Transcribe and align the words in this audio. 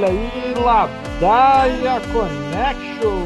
Olha 0.00 0.08
aí, 0.08 0.54
Ladaia 0.56 2.00
Connection. 2.10 3.22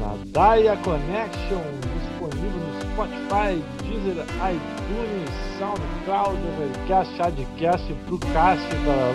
Ladaia 0.00 0.76
Connection 0.76 1.60
disponível 1.82 2.60
no 2.60 2.80
Spotify, 2.80 3.60
Deezer, 3.82 4.24
iTunes, 4.52 5.30
SoundCloud, 5.58 6.38
Overcast, 6.54 7.16
Shadcast, 7.16 7.92
Procast, 8.06 8.64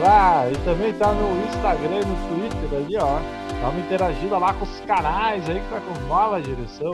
blá, 0.01 0.49
e 0.51 0.57
também 0.65 0.91
tá 0.91 1.13
no 1.13 1.41
Instagram 1.45 2.01
e 2.01 2.05
no 2.05 2.15
Twitter 2.27 2.79
ali, 2.79 2.97
ó. 2.97 3.19
Dá 3.61 3.69
uma 3.69 3.79
interagida 3.79 4.37
lá 4.37 4.53
com 4.53 4.65
os 4.65 4.79
canais 4.81 5.49
aí 5.49 5.61
que 5.61 5.69
tá 5.69 5.79
com 5.79 6.07
nova 6.09 6.41
direção. 6.41 6.91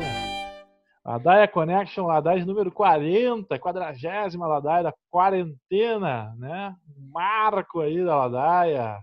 Ladaia 1.09 1.47
Connection, 1.47 2.05
Ladaia 2.05 2.45
número 2.45 2.71
40, 2.71 3.57
quadragésima 3.57 4.45
Ladaia 4.45 4.83
da 4.83 4.93
quarentena, 5.09 6.35
né? 6.37 6.75
Marco 7.11 7.81
aí 7.81 8.05
da 8.05 8.15
Ladaia. 8.15 8.99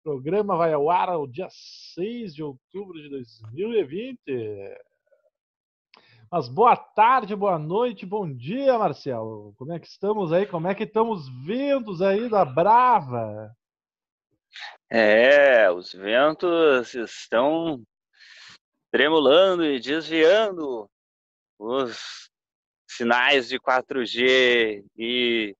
O 0.00 0.02
programa 0.02 0.56
vai 0.56 0.72
ao 0.72 0.90
ar 0.90 1.12
no 1.12 1.28
dia 1.28 1.46
6 1.94 2.34
de 2.34 2.42
outubro 2.42 3.00
de 3.00 3.08
2020. 3.08 4.18
Mas 6.28 6.48
boa 6.48 6.74
tarde, 6.74 7.36
boa 7.36 7.56
noite, 7.56 8.04
bom 8.04 8.28
dia, 8.28 8.76
Marcelo. 8.76 9.54
Como 9.56 9.72
é 9.72 9.78
que 9.78 9.86
estamos 9.86 10.32
aí? 10.32 10.46
Como 10.46 10.66
é 10.66 10.74
que 10.74 10.82
estamos 10.82 11.28
ventos 11.46 12.02
aí 12.02 12.28
da 12.28 12.44
Brava? 12.44 13.54
É, 14.90 15.70
os 15.70 15.92
ventos 15.92 16.94
estão 16.94 17.80
tremulando 18.90 19.64
e 19.64 19.78
desviando 19.78 20.90
os 21.58 22.30
sinais 22.88 23.48
de 23.48 23.58
4G 23.58 24.84
e 24.96 25.56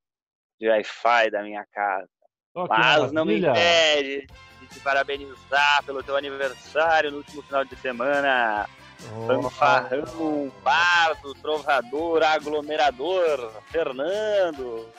de 0.59 0.69
Wi-Fi 0.69 1.31
da 1.31 1.43
minha 1.43 1.65
casa. 1.71 2.09
Oh, 2.53 2.67
Mas 2.67 3.11
não 3.11 3.25
me 3.25 3.39
impede 3.39 4.27
de 4.61 4.67
te 4.67 4.79
parabenizar 4.79 5.83
pelo 5.85 6.01
teu 6.01 6.15
aniversário 6.15 7.11
no 7.11 7.17
último 7.17 7.41
final 7.41 7.65
de 7.65 7.75
semana. 7.75 8.67
Oh. 9.13 9.27
Fanfarrão, 9.27 10.51
bardo, 10.63 11.33
trovador, 11.35 12.23
aglomerador, 12.23 13.51
Fernando. 13.69 14.89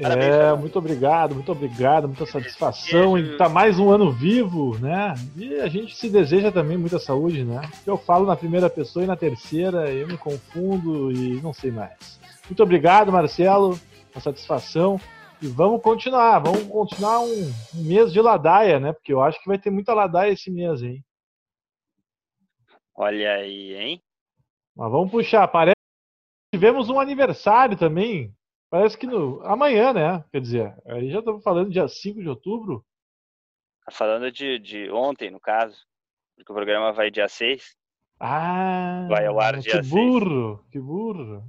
Parabéns, 0.00 0.34
é, 0.34 0.56
muito 0.56 0.76
obrigado, 0.76 1.34
muito 1.36 1.52
obrigado, 1.52 2.08
muita 2.08 2.26
satisfação 2.26 3.16
em 3.16 3.32
estar 3.32 3.48
mais 3.48 3.78
um 3.78 3.90
ano 3.90 4.10
vivo, 4.10 4.76
né? 4.80 5.14
E 5.36 5.54
a 5.60 5.68
gente 5.68 5.94
se 5.94 6.10
deseja 6.10 6.50
também 6.50 6.76
muita 6.76 6.98
saúde, 6.98 7.44
né? 7.44 7.62
Eu 7.86 7.96
falo 7.96 8.26
na 8.26 8.34
primeira 8.34 8.68
pessoa 8.68 9.04
e 9.04 9.06
na 9.06 9.16
terceira, 9.16 9.88
eu 9.92 10.08
me 10.08 10.18
confundo 10.18 11.12
e 11.12 11.40
não 11.40 11.52
sei 11.52 11.70
mais. 11.70 12.20
Muito 12.46 12.60
obrigado, 12.60 13.12
Marcelo, 13.12 13.78
uma 14.12 14.20
satisfação. 14.20 15.00
E 15.40 15.46
vamos 15.46 15.80
continuar, 15.80 16.40
vamos 16.40 16.64
continuar 16.64 17.20
um, 17.20 17.52
um 17.76 17.84
mês 17.84 18.12
de 18.12 18.20
ladaia, 18.20 18.80
né? 18.80 18.92
Porque 18.92 19.12
eu 19.12 19.22
acho 19.22 19.40
que 19.40 19.48
vai 19.48 19.58
ter 19.58 19.70
muita 19.70 19.94
ladaia 19.94 20.32
esse 20.32 20.50
mês, 20.50 20.82
hein? 20.82 21.04
Olha 22.96 23.32
aí, 23.34 23.76
hein? 23.76 24.02
Mas 24.74 24.90
vamos 24.90 25.10
puxar. 25.12 25.46
Parece 25.46 25.76
que 26.50 26.58
tivemos 26.58 26.88
um 26.88 26.98
aniversário 26.98 27.76
também 27.76 28.34
Parece 28.74 28.98
que 28.98 29.06
no, 29.06 29.40
amanhã, 29.46 29.92
né? 29.92 30.24
Quer 30.32 30.40
dizer, 30.40 30.74
aí 30.86 31.08
já 31.08 31.20
estamos 31.20 31.44
falando 31.44 31.70
dia 31.70 31.86
5 31.86 32.20
de 32.20 32.28
outubro. 32.28 32.84
Tá 33.86 33.92
falando 33.92 34.32
de, 34.32 34.58
de 34.58 34.90
ontem, 34.90 35.30
no 35.30 35.38
caso. 35.38 35.80
Porque 36.34 36.50
o 36.50 36.54
programa 36.56 36.92
vai 36.92 37.08
dia 37.08 37.28
6. 37.28 37.76
Ah, 38.18 39.06
vai 39.08 39.26
ao 39.26 39.38
ar 39.38 39.60
dia 39.60 39.80
que 39.80 39.88
burro, 39.88 40.56
6. 40.56 40.70
que 40.72 40.80
burro. 40.80 41.44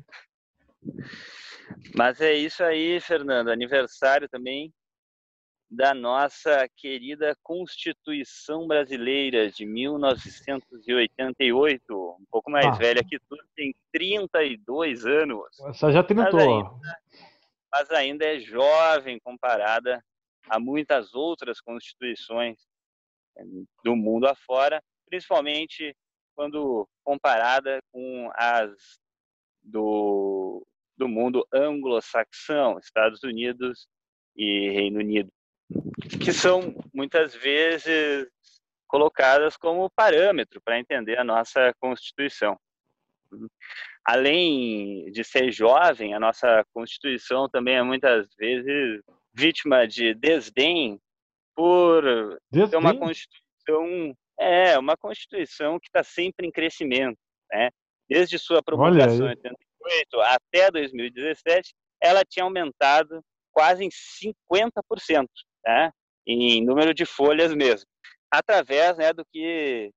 Mas 1.97 2.21
é 2.21 2.31
isso 2.31 2.63
aí, 2.63 3.01
Fernando. 3.01 3.49
Aniversário 3.49 4.29
também 4.29 4.71
da 5.67 5.95
nossa 5.95 6.69
querida 6.77 7.35
Constituição 7.43 8.67
Brasileira 8.67 9.49
de 9.49 9.65
1988, 9.65 11.81
um 11.91 12.25
pouco 12.29 12.51
mais 12.51 12.67
ah. 12.67 12.71
velha 12.71 13.03
que 13.03 13.17
tu, 13.17 13.35
tem 13.55 13.73
32 13.91 15.05
anos. 15.05 15.59
Essa 15.67 15.91
já 15.91 16.03
tentou. 16.03 16.39
Ainda, 16.39 16.69
mas 17.77 17.91
ainda 17.91 18.25
é 18.25 18.39
jovem 18.39 19.19
comparada 19.19 20.01
a 20.49 20.57
muitas 20.57 21.13
outras 21.13 21.59
constituições 21.59 22.57
eh, 23.37 23.43
do 23.83 23.97
mundo 23.97 24.27
afora, 24.27 24.81
principalmente 25.09 25.93
quando 26.33 26.87
comparada 27.03 27.79
com 27.91 28.31
as 28.33 28.71
do, 29.61 30.65
do 30.95 31.09
mundo 31.09 31.45
anglo-saxão, 31.51 32.79
Estados 32.79 33.23
Unidos 33.23 33.87
e 34.37 34.69
Reino 34.69 34.99
Unido 34.99 35.29
que 36.23 36.31
são 36.31 36.75
muitas 36.93 37.35
vezes 37.35 38.29
colocadas 38.87 39.57
como 39.57 39.89
parâmetro 39.89 40.61
para 40.61 40.79
entender 40.79 41.17
a 41.17 41.23
nossa 41.23 41.73
Constituição. 41.79 42.57
Além 44.05 45.11
de 45.11 45.23
ser 45.23 45.51
jovem, 45.51 46.13
a 46.13 46.19
nossa 46.19 46.63
Constituição 46.73 47.49
também 47.49 47.75
é 47.75 47.83
muitas 47.83 48.27
vezes 48.37 49.01
vítima 49.33 49.87
de 49.87 50.13
desdém 50.13 50.99
por 51.55 52.03
desdém? 52.51 52.69
ter 52.69 52.77
uma 52.77 52.95
Constituição 52.95 54.15
é 54.39 54.77
uma 54.77 54.95
Constituição 54.95 55.79
que 55.79 55.87
está 55.87 56.03
sempre 56.03 56.45
em 56.45 56.51
crescimento, 56.51 57.17
né? 57.51 57.69
Desde 58.07 58.37
sua 58.37 58.61
promulgação 58.61 59.25
em 59.25 59.29
88 59.29 60.21
até 60.21 60.69
2017, 60.69 61.73
ela 62.01 62.23
tinha 62.23 62.43
aumentado 62.43 63.21
quase 63.51 63.83
em 63.83 63.89
50% 63.89 65.25
né, 65.65 65.91
em 66.27 66.63
número 66.63 66.93
de 66.93 67.05
folhas 67.05 67.53
mesmo, 67.53 67.87
através 68.29 68.97
né, 68.97 69.13
do 69.13 69.25
que 69.31 69.91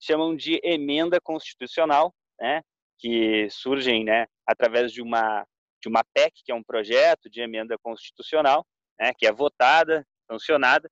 chamam 0.00 0.34
de 0.34 0.60
emenda 0.62 1.20
constitucional, 1.20 2.12
né, 2.40 2.62
que 3.00 3.48
surgem 3.50 4.04
né, 4.04 4.26
através 4.46 4.92
de 4.92 5.00
uma, 5.02 5.46
de 5.82 5.88
uma 5.88 6.04
PEC, 6.14 6.42
que 6.44 6.52
é 6.52 6.54
um 6.54 6.62
projeto 6.62 7.30
de 7.30 7.40
emenda 7.40 7.76
constitucional, 7.78 8.66
né, 8.98 9.12
que 9.16 9.26
é 9.26 9.32
votada, 9.32 10.06
sancionada 10.30 10.88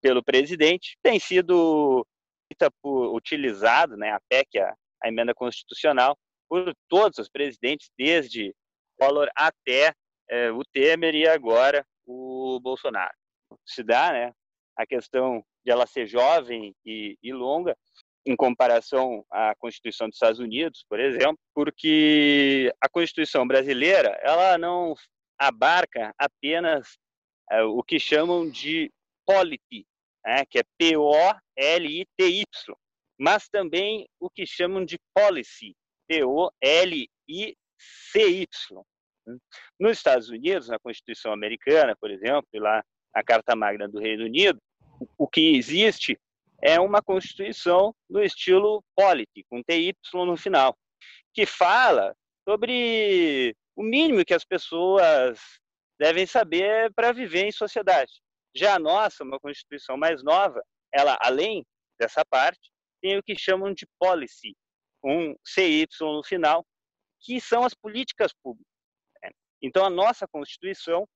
pelo 0.00 0.22
presidente, 0.22 0.96
tem 1.02 1.18
sido 1.18 2.06
utilizado, 2.84 3.96
né, 3.96 4.12
a 4.12 4.20
PEC, 4.28 4.58
a, 4.58 4.74
a 5.02 5.08
emenda 5.08 5.34
constitucional, 5.34 6.16
por 6.48 6.74
todos 6.88 7.18
os 7.18 7.28
presidentes, 7.28 7.90
desde 7.96 8.54
Collor 8.98 9.28
até 9.34 9.94
é, 10.28 10.50
o 10.52 10.62
Temer 10.72 11.14
e 11.14 11.26
agora 11.26 11.84
o 12.06 12.60
Bolsonaro 12.60 13.14
se 13.66 13.82
dá, 13.82 14.12
né? 14.12 14.32
A 14.76 14.86
questão 14.86 15.44
de 15.64 15.70
ela 15.70 15.86
ser 15.86 16.06
jovem 16.06 16.74
e, 16.84 17.16
e 17.22 17.32
longa, 17.32 17.76
em 18.24 18.36
comparação 18.36 19.24
à 19.30 19.54
Constituição 19.56 20.08
dos 20.08 20.16
Estados 20.16 20.38
Unidos, 20.38 20.84
por 20.88 21.00
exemplo, 21.00 21.38
porque 21.54 22.72
a 22.80 22.88
Constituição 22.88 23.46
brasileira 23.46 24.18
ela 24.22 24.56
não 24.56 24.94
abarca 25.38 26.14
apenas 26.18 26.98
é, 27.50 27.62
o 27.62 27.82
que 27.82 27.98
chamam 27.98 28.48
de 28.48 28.90
polity, 29.26 29.84
né, 30.24 30.44
que 30.48 30.60
é 30.60 30.62
P-O-L-I-T-Y, 30.78 32.44
mas 33.18 33.48
também 33.48 34.06
o 34.20 34.30
que 34.30 34.46
chamam 34.46 34.84
de 34.84 34.98
policy, 35.14 35.74
P-O-L-I-C-Y. 36.08 37.16
Nos 39.78 39.98
Estados 39.98 40.28
Unidos, 40.30 40.68
na 40.68 40.78
Constituição 40.78 41.32
americana, 41.32 41.96
por 42.00 42.10
exemplo, 42.10 42.48
e 42.52 42.58
lá 42.58 42.84
a 43.14 43.22
Carta 43.22 43.54
Magna 43.54 43.88
do 43.88 44.00
Reino 44.00 44.24
Unido, 44.24 44.58
o 45.18 45.28
que 45.28 45.56
existe 45.56 46.18
é 46.62 46.78
uma 46.78 47.02
constituição 47.02 47.92
no 48.08 48.22
estilo 48.22 48.84
polity, 48.94 49.44
com 49.50 49.62
TY 49.62 49.94
no 50.14 50.36
final, 50.36 50.78
que 51.34 51.44
fala 51.44 52.14
sobre 52.48 53.54
o 53.74 53.82
mínimo 53.82 54.24
que 54.24 54.32
as 54.32 54.44
pessoas 54.44 55.40
devem 55.98 56.24
saber 56.24 56.92
para 56.94 57.12
viver 57.12 57.46
em 57.46 57.52
sociedade. 57.52 58.12
Já 58.54 58.76
a 58.76 58.78
nossa, 58.78 59.24
uma 59.24 59.40
constituição 59.40 59.96
mais 59.96 60.22
nova, 60.22 60.62
ela, 60.92 61.18
além 61.20 61.66
dessa 61.98 62.24
parte, 62.24 62.70
tem 63.00 63.18
o 63.18 63.22
que 63.22 63.36
chamam 63.36 63.74
de 63.74 63.86
policy, 63.98 64.54
um 65.04 65.34
CY 65.44 65.86
no 66.00 66.22
final, 66.22 66.64
que 67.20 67.40
são 67.40 67.64
as 67.64 67.74
políticas 67.74 68.32
públicas. 68.42 68.72
Né? 69.22 69.30
Então, 69.60 69.84
a 69.84 69.90
nossa 69.90 70.28
Constituição, 70.28 71.08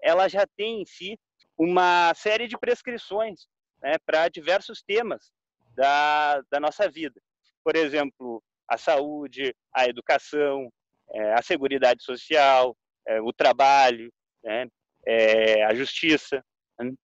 ela 0.00 0.28
já 0.28 0.46
tem 0.56 0.82
em 0.82 0.86
si 0.86 1.18
uma 1.58 2.14
série 2.14 2.46
de 2.46 2.58
prescrições 2.58 3.46
né, 3.84 3.98
para 4.06 4.30
diversos 4.30 4.82
temas 4.82 5.30
da, 5.76 6.40
da 6.50 6.58
nossa 6.58 6.88
vida. 6.88 7.20
Por 7.62 7.76
exemplo, 7.76 8.42
a 8.66 8.78
saúde, 8.78 9.54
a 9.74 9.86
educação, 9.86 10.72
é, 11.10 11.34
a 11.34 11.42
segurança 11.42 11.94
social, 12.00 12.74
é, 13.06 13.20
o 13.20 13.30
trabalho, 13.30 14.10
né, 14.42 14.66
é, 15.06 15.64
a 15.64 15.74
justiça. 15.74 16.42
Né? 16.78 16.94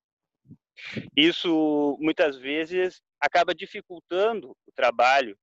Isso, 1.15 1.99
muitas 2.01 2.39
vezes, 2.39 3.03
acaba 3.21 3.55
dificultando 3.55 4.57
o 4.67 4.73
trabalho 4.75 5.37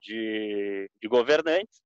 de, 0.00 0.88
de 1.02 1.08
governantes, 1.08 1.82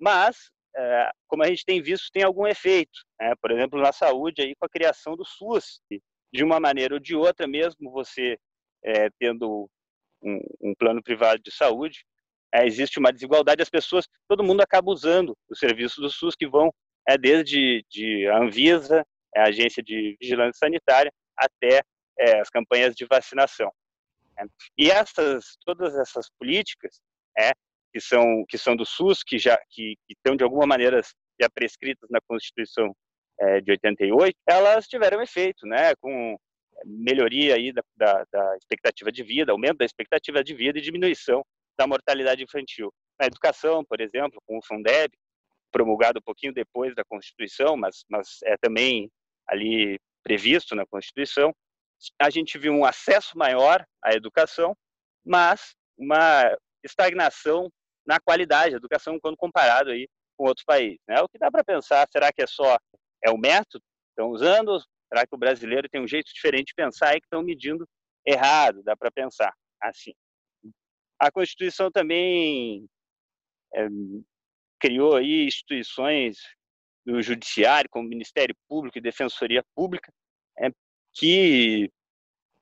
mas, 0.00 0.50
é, 0.74 1.10
como 1.28 1.42
a 1.42 1.48
gente 1.48 1.64
tem 1.64 1.82
visto, 1.82 2.10
tem 2.10 2.22
algum 2.22 2.46
efeito. 2.46 3.04
Né? 3.20 3.34
Por 3.38 3.50
exemplo, 3.50 3.78
na 3.78 3.92
saúde, 3.92 4.40
aí, 4.40 4.54
com 4.54 4.64
a 4.64 4.70
criação 4.70 5.14
do 5.14 5.26
SUS, 5.26 5.82
de 6.32 6.42
uma 6.42 6.58
maneira 6.58 6.94
ou 6.94 7.00
de 7.00 7.14
outra, 7.14 7.46
mesmo 7.46 7.90
você 7.90 8.38
é, 8.86 9.10
tendo 9.18 9.68
um, 10.22 10.40
um, 10.60 10.74
plano 10.74 11.02
privado 11.02 11.42
de 11.42 11.50
saúde, 11.50 12.04
é, 12.54 12.64
existe 12.64 12.98
uma 12.98 13.12
desigualdade. 13.12 13.62
As 13.62 13.68
pessoas, 13.68 14.06
todo 14.28 14.44
mundo 14.44 14.60
acaba 14.60 14.90
usando 14.90 15.36
os 15.50 15.58
serviços 15.58 15.98
do 15.98 16.10
SUS 16.10 16.36
que 16.36 16.46
vão 16.46 16.72
é, 17.08 17.18
desde 17.18 17.84
de 17.90 18.26
a 18.28 18.38
Anvisa, 18.38 19.04
é, 19.34 19.40
a 19.40 19.48
agência 19.48 19.82
de 19.82 20.16
vigilância 20.20 20.58
sanitária, 20.58 21.12
até 21.36 21.82
é, 22.18 22.40
as 22.40 22.48
campanhas 22.48 22.94
de 22.94 23.04
vacinação. 23.04 23.70
Né? 24.36 24.46
E 24.78 24.90
essas, 24.90 25.56
todas 25.64 25.94
essas 25.96 26.30
políticas, 26.38 27.00
é, 27.38 27.50
que 27.92 28.00
são 28.00 28.44
que 28.48 28.58
são 28.58 28.76
do 28.76 28.86
SUS, 28.86 29.22
que 29.22 29.38
já 29.38 29.56
que, 29.70 29.96
que 30.06 30.14
estão 30.14 30.36
de 30.36 30.44
alguma 30.44 30.66
maneira 30.66 31.00
já 31.40 31.50
prescritas 31.50 32.08
na 32.10 32.20
Constituição 32.26 32.94
é, 33.40 33.60
de 33.60 33.70
88, 33.72 34.36
elas 34.48 34.86
tiveram 34.86 35.22
efeito, 35.22 35.66
né, 35.66 35.94
com 36.00 36.36
melhoria 36.84 37.54
aí 37.54 37.72
da, 37.72 37.82
da, 37.96 38.24
da, 38.30 38.56
expectativa 38.56 39.10
de 39.10 39.22
vida, 39.22 39.52
aumento 39.52 39.78
da 39.78 39.84
expectativa 39.84 40.42
de 40.42 40.54
vida 40.54 40.78
e 40.78 40.82
diminuição 40.82 41.44
da 41.78 41.86
mortalidade 41.86 42.42
infantil. 42.42 42.92
Na 43.18 43.26
educação, 43.26 43.84
por 43.84 44.00
exemplo, 44.00 44.40
com 44.46 44.58
o 44.58 44.64
Fundeb, 44.64 45.12
promulgado 45.72 46.18
um 46.18 46.22
pouquinho 46.22 46.52
depois 46.52 46.94
da 46.94 47.04
Constituição, 47.04 47.76
mas, 47.76 48.04
mas 48.08 48.38
é 48.44 48.56
também 48.56 49.10
ali 49.46 49.98
previsto 50.22 50.74
na 50.74 50.86
Constituição, 50.86 51.52
a 52.20 52.30
gente 52.30 52.58
viu 52.58 52.72
um 52.72 52.84
acesso 52.84 53.36
maior 53.36 53.84
à 54.02 54.12
educação, 54.12 54.76
mas 55.24 55.74
uma 55.98 56.56
estagnação 56.84 57.70
na 58.06 58.20
qualidade 58.20 58.72
da 58.72 58.76
educação 58.76 59.18
quando 59.20 59.36
comparado 59.36 59.90
aí 59.90 60.06
com 60.36 60.46
outros 60.46 60.64
países. 60.64 60.98
Né? 61.08 61.20
O 61.20 61.28
que 61.28 61.38
dá 61.38 61.50
para 61.50 61.64
pensar, 61.64 62.06
será 62.10 62.32
que 62.32 62.42
é 62.42 62.46
só 62.46 62.78
é 63.24 63.30
o 63.30 63.38
método 63.38 63.82
estão 64.10 64.30
usando? 64.30 64.78
Será 65.08 65.26
que 65.26 65.34
o 65.34 65.38
brasileiro 65.38 65.88
tem 65.88 66.00
um 66.00 66.08
jeito 66.08 66.32
diferente 66.32 66.68
de 66.68 66.74
pensar 66.74 67.14
e 67.16 67.20
que 67.20 67.26
estão 67.26 67.42
medindo 67.42 67.88
errado? 68.24 68.82
Dá 68.82 68.96
para 68.96 69.10
pensar 69.10 69.54
assim. 69.80 70.12
A 71.18 71.30
Constituição 71.30 71.90
também 71.90 72.86
é, 73.74 73.86
criou 74.80 75.16
aí 75.16 75.46
instituições 75.46 76.38
do 77.04 77.22
judiciário, 77.22 77.88
como 77.88 78.08
Ministério 78.08 78.54
Público 78.68 78.98
e 78.98 79.00
Defensoria 79.00 79.62
Pública, 79.74 80.12
é, 80.58 80.70
que 81.14 81.90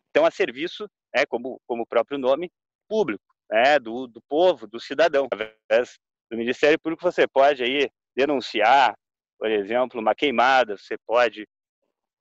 estão 0.07 0.27
a 0.27 0.31
serviço, 0.31 0.89
é, 1.15 1.25
como, 1.25 1.61
como 1.67 1.83
o 1.83 1.87
próprio 1.87 2.19
nome, 2.19 2.53
público, 2.89 3.25
é, 3.51 3.79
do, 3.79 4.07
do 4.07 4.21
povo, 4.29 4.67
do 4.67 4.79
cidadão. 4.79 5.27
Através 5.27 5.99
do 6.31 6.37
Ministério 6.37 6.79
Público 6.79 7.03
você 7.03 7.27
pode 7.27 7.63
aí 7.63 7.91
denunciar, 8.15 8.95
por 9.39 9.51
exemplo, 9.51 10.01
uma 10.01 10.15
queimada, 10.15 10.77
você 10.77 10.97
pode 11.07 11.47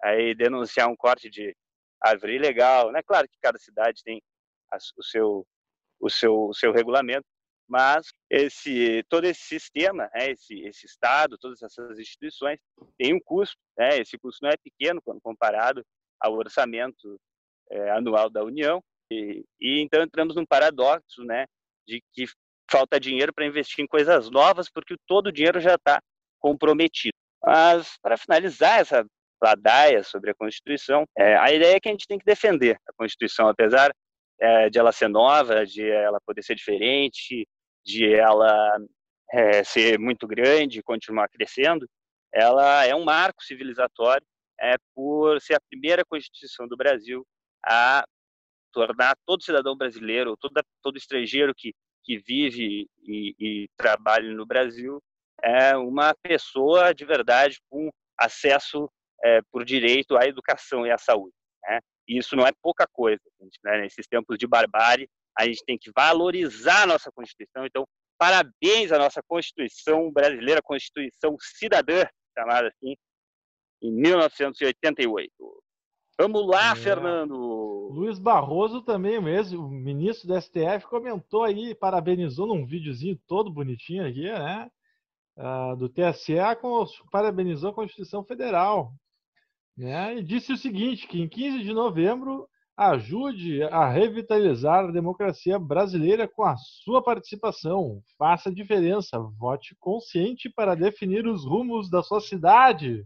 aí 0.04 0.36
denunciar 0.36 0.90
um 0.90 0.96
corte 0.96 1.30
de 1.30 1.56
árvore 2.02 2.36
ilegal, 2.36 2.92
né? 2.92 3.02
Claro 3.04 3.28
que 3.28 3.38
cada 3.42 3.58
cidade 3.58 4.04
tem 4.04 4.22
o 4.98 5.04
seu 5.04 5.48
o 6.00 6.10
seu 6.10 6.48
o 6.48 6.54
seu 6.54 6.74
regulamento, 6.74 7.26
mas 7.68 8.08
esse 8.30 9.04
todo 9.10 9.26
esse 9.26 9.42
sistema, 9.42 10.10
né, 10.14 10.32
esse 10.32 10.60
esse 10.66 10.86
estado, 10.86 11.38
todas 11.38 11.62
essas 11.62 11.98
instituições 11.98 12.60
têm 12.98 13.14
um 13.14 13.20
custo, 13.24 13.56
né? 13.78 14.00
Esse 14.00 14.18
custo 14.18 14.40
não 14.44 14.50
é 14.50 14.58
pequeno 14.58 15.02
quando 15.02 15.22
comparado 15.22 15.84
ao 16.20 16.34
orçamento 16.34 17.20
é, 17.72 17.92
anual 17.92 18.30
da 18.30 18.44
União 18.44 18.84
e, 19.12 19.46
e, 19.60 19.82
então 19.82 20.02
entramos 20.02 20.36
num 20.36 20.46
paradoxo, 20.46 21.24
né, 21.24 21.46
de 21.88 22.02
que 22.14 22.26
falta 22.70 23.00
dinheiro 23.00 23.34
para 23.34 23.46
investir 23.46 23.84
em 23.84 23.88
coisas 23.88 24.30
novas 24.30 24.70
porque 24.70 24.96
todo 25.08 25.28
o 25.28 25.32
dinheiro 25.32 25.60
já 25.60 25.76
está 25.76 26.02
comprometido. 26.40 27.14
Mas 27.42 27.98
para 28.02 28.18
finalizar 28.18 28.80
essa 28.80 29.06
ladaia 29.44 30.04
sobre 30.04 30.32
a 30.32 30.36
Constituição, 30.36 31.06
é, 31.18 31.36
a 31.36 31.52
ideia 31.52 31.76
é 31.76 31.80
que 31.80 31.90
a 31.90 31.92
gente 31.92 32.08
tem 32.08 32.18
que 32.18 32.26
defender 32.26 32.78
a 32.88 32.94
Constituição, 32.94 33.50
apesar 33.50 33.94
é, 34.40 34.70
de 34.70 34.80
ela 34.80 34.92
ser 34.92 35.10
nova, 35.10 35.66
de 35.66 35.88
ela 35.90 36.20
poder 36.26 36.44
ser 36.44 36.56
diferente, 36.56 37.48
de 37.86 38.14
ela 38.14 38.78
é, 39.32 39.64
ser 39.64 40.00
muito 40.00 40.26
grande 40.26 40.80
e 40.80 40.84
continuar 40.84 41.28
crescendo, 41.28 41.88
ela 42.34 42.86
é 42.86 42.96
um 42.96 43.04
marco 43.04 43.44
civilizatório 43.44 44.26
é, 44.60 44.76
por 44.96 45.42
ser 45.42 45.56
a 45.56 45.62
primeira 45.70 46.06
Constituição 46.06 46.68
do 46.68 46.78
Brasil 46.78 47.26
a 47.66 48.06
tornar 48.72 49.16
todo 49.26 49.44
cidadão 49.44 49.76
brasileiro, 49.76 50.38
todo, 50.38 50.54
todo 50.82 50.98
estrangeiro 50.98 51.54
que, 51.56 51.74
que 52.04 52.18
vive 52.18 52.88
e, 53.04 53.36
e 53.40 53.68
trabalha 53.78 54.34
no 54.34 54.46
Brasil, 54.46 55.02
é 55.44 55.76
uma 55.76 56.16
pessoa 56.24 56.94
de 56.94 57.06
verdade 57.06 57.60
com 57.70 57.90
acesso 58.18 58.90
é, 59.24 59.42
por 59.52 59.64
direito 59.64 60.18
à 60.18 60.26
educação 60.26 60.86
e 60.86 60.92
à 60.92 60.98
saúde. 60.98 61.34
Né? 61.64 61.80
E 62.08 62.18
isso 62.18 62.36
não 62.36 62.46
é 62.46 62.52
pouca 62.62 62.86
coisa. 62.92 63.22
Gente, 63.42 63.60
né? 63.64 63.82
Nesses 63.82 64.06
tempos 64.08 64.38
de 64.38 64.46
barbárie, 64.46 65.10
a 65.38 65.46
gente 65.46 65.64
tem 65.66 65.78
que 65.78 65.92
valorizar 65.96 66.84
a 66.84 66.88
nossa 66.88 67.12
Constituição. 67.12 67.66
Então, 67.66 67.86
parabéns 68.18 68.92
à 68.92 68.98
nossa 68.98 69.22
Constituição 69.24 70.12
brasileira, 70.12 70.62
Constituição 70.62 71.36
cidadã, 71.40 72.06
chamada 72.38 72.68
assim, 72.68 72.96
em 73.82 73.92
1988. 73.92 75.32
Vamos 76.20 76.48
lá, 76.48 76.72
é. 76.72 76.76
Fernando. 76.76 77.36
Luiz 77.92 78.20
Barroso 78.20 78.82
também 78.82 79.22
mesmo, 79.22 79.66
o 79.66 79.70
ministro 79.70 80.28
do 80.28 80.40
STF, 80.40 80.86
comentou 80.88 81.44
aí, 81.44 81.76
parabenizou 81.76 82.48
num 82.48 82.66
videozinho 82.66 83.20
todo 83.28 83.52
bonitinho 83.52 84.08
aqui, 84.08 84.24
né? 84.24 84.70
Uh, 85.36 85.76
do 85.76 85.90
TSE, 85.90 86.36
com, 86.62 86.86
parabenizou 87.12 87.72
a 87.72 87.74
Constituição 87.74 88.24
Federal. 88.24 88.94
Né? 89.78 90.18
E 90.18 90.24
disse 90.24 90.54
o 90.54 90.58
seguinte, 90.58 91.08
que 91.08 91.22
em 91.22 91.28
15 91.28 91.64
de 91.64 91.74
novembro 91.74 92.48
ajude 92.76 93.64
a 93.64 93.88
revitalizar 93.88 94.86
a 94.86 94.92
democracia 94.92 95.60
brasileira 95.60 96.28
com 96.28 96.44
a 96.44 96.56
sua 96.58 97.04
participação. 97.04 98.02
Faça 98.18 98.52
diferença, 98.52 99.20
vote 99.38 99.76
consciente 99.80 100.50
para 100.50 100.76
definir 100.76 101.28
os 101.28 101.46
rumos 101.46 101.90
da 101.90 102.02
sua 102.02 102.20
cidade. 102.20 103.06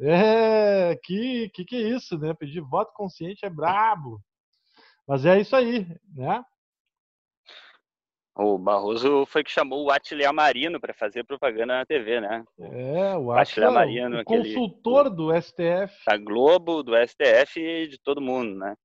É, 0.00 0.98
que, 1.02 1.48
que 1.50 1.64
que 1.64 1.76
é 1.76 1.88
isso, 1.90 2.18
né? 2.18 2.34
Pedir 2.34 2.60
voto 2.60 2.92
consciente 2.94 3.44
é 3.44 3.50
brabo. 3.50 4.20
Mas 5.06 5.24
é 5.24 5.40
isso 5.40 5.56
aí, 5.56 5.86
né? 6.14 6.42
O 8.38 8.56
Barroso 8.56 9.26
foi 9.26 9.42
que 9.42 9.50
chamou 9.50 9.84
o 9.84 9.90
Atila 9.90 10.32
Marino 10.32 10.80
para 10.80 10.94
fazer 10.94 11.24
propaganda 11.24 11.78
na 11.78 11.84
TV, 11.84 12.20
né? 12.20 12.44
É, 12.60 13.16
o 13.16 13.32
Atila 13.32 13.72
Marino, 13.72 14.16
o 14.16 14.20
aquele, 14.20 14.54
consultor 14.54 15.10
do 15.10 15.30
STF. 15.34 16.04
Da 16.06 16.16
Globo, 16.16 16.84
do 16.84 16.92
STF 16.96 17.58
e 17.60 17.88
de 17.88 17.98
todo 17.98 18.20
mundo, 18.20 18.56
né? 18.56 18.76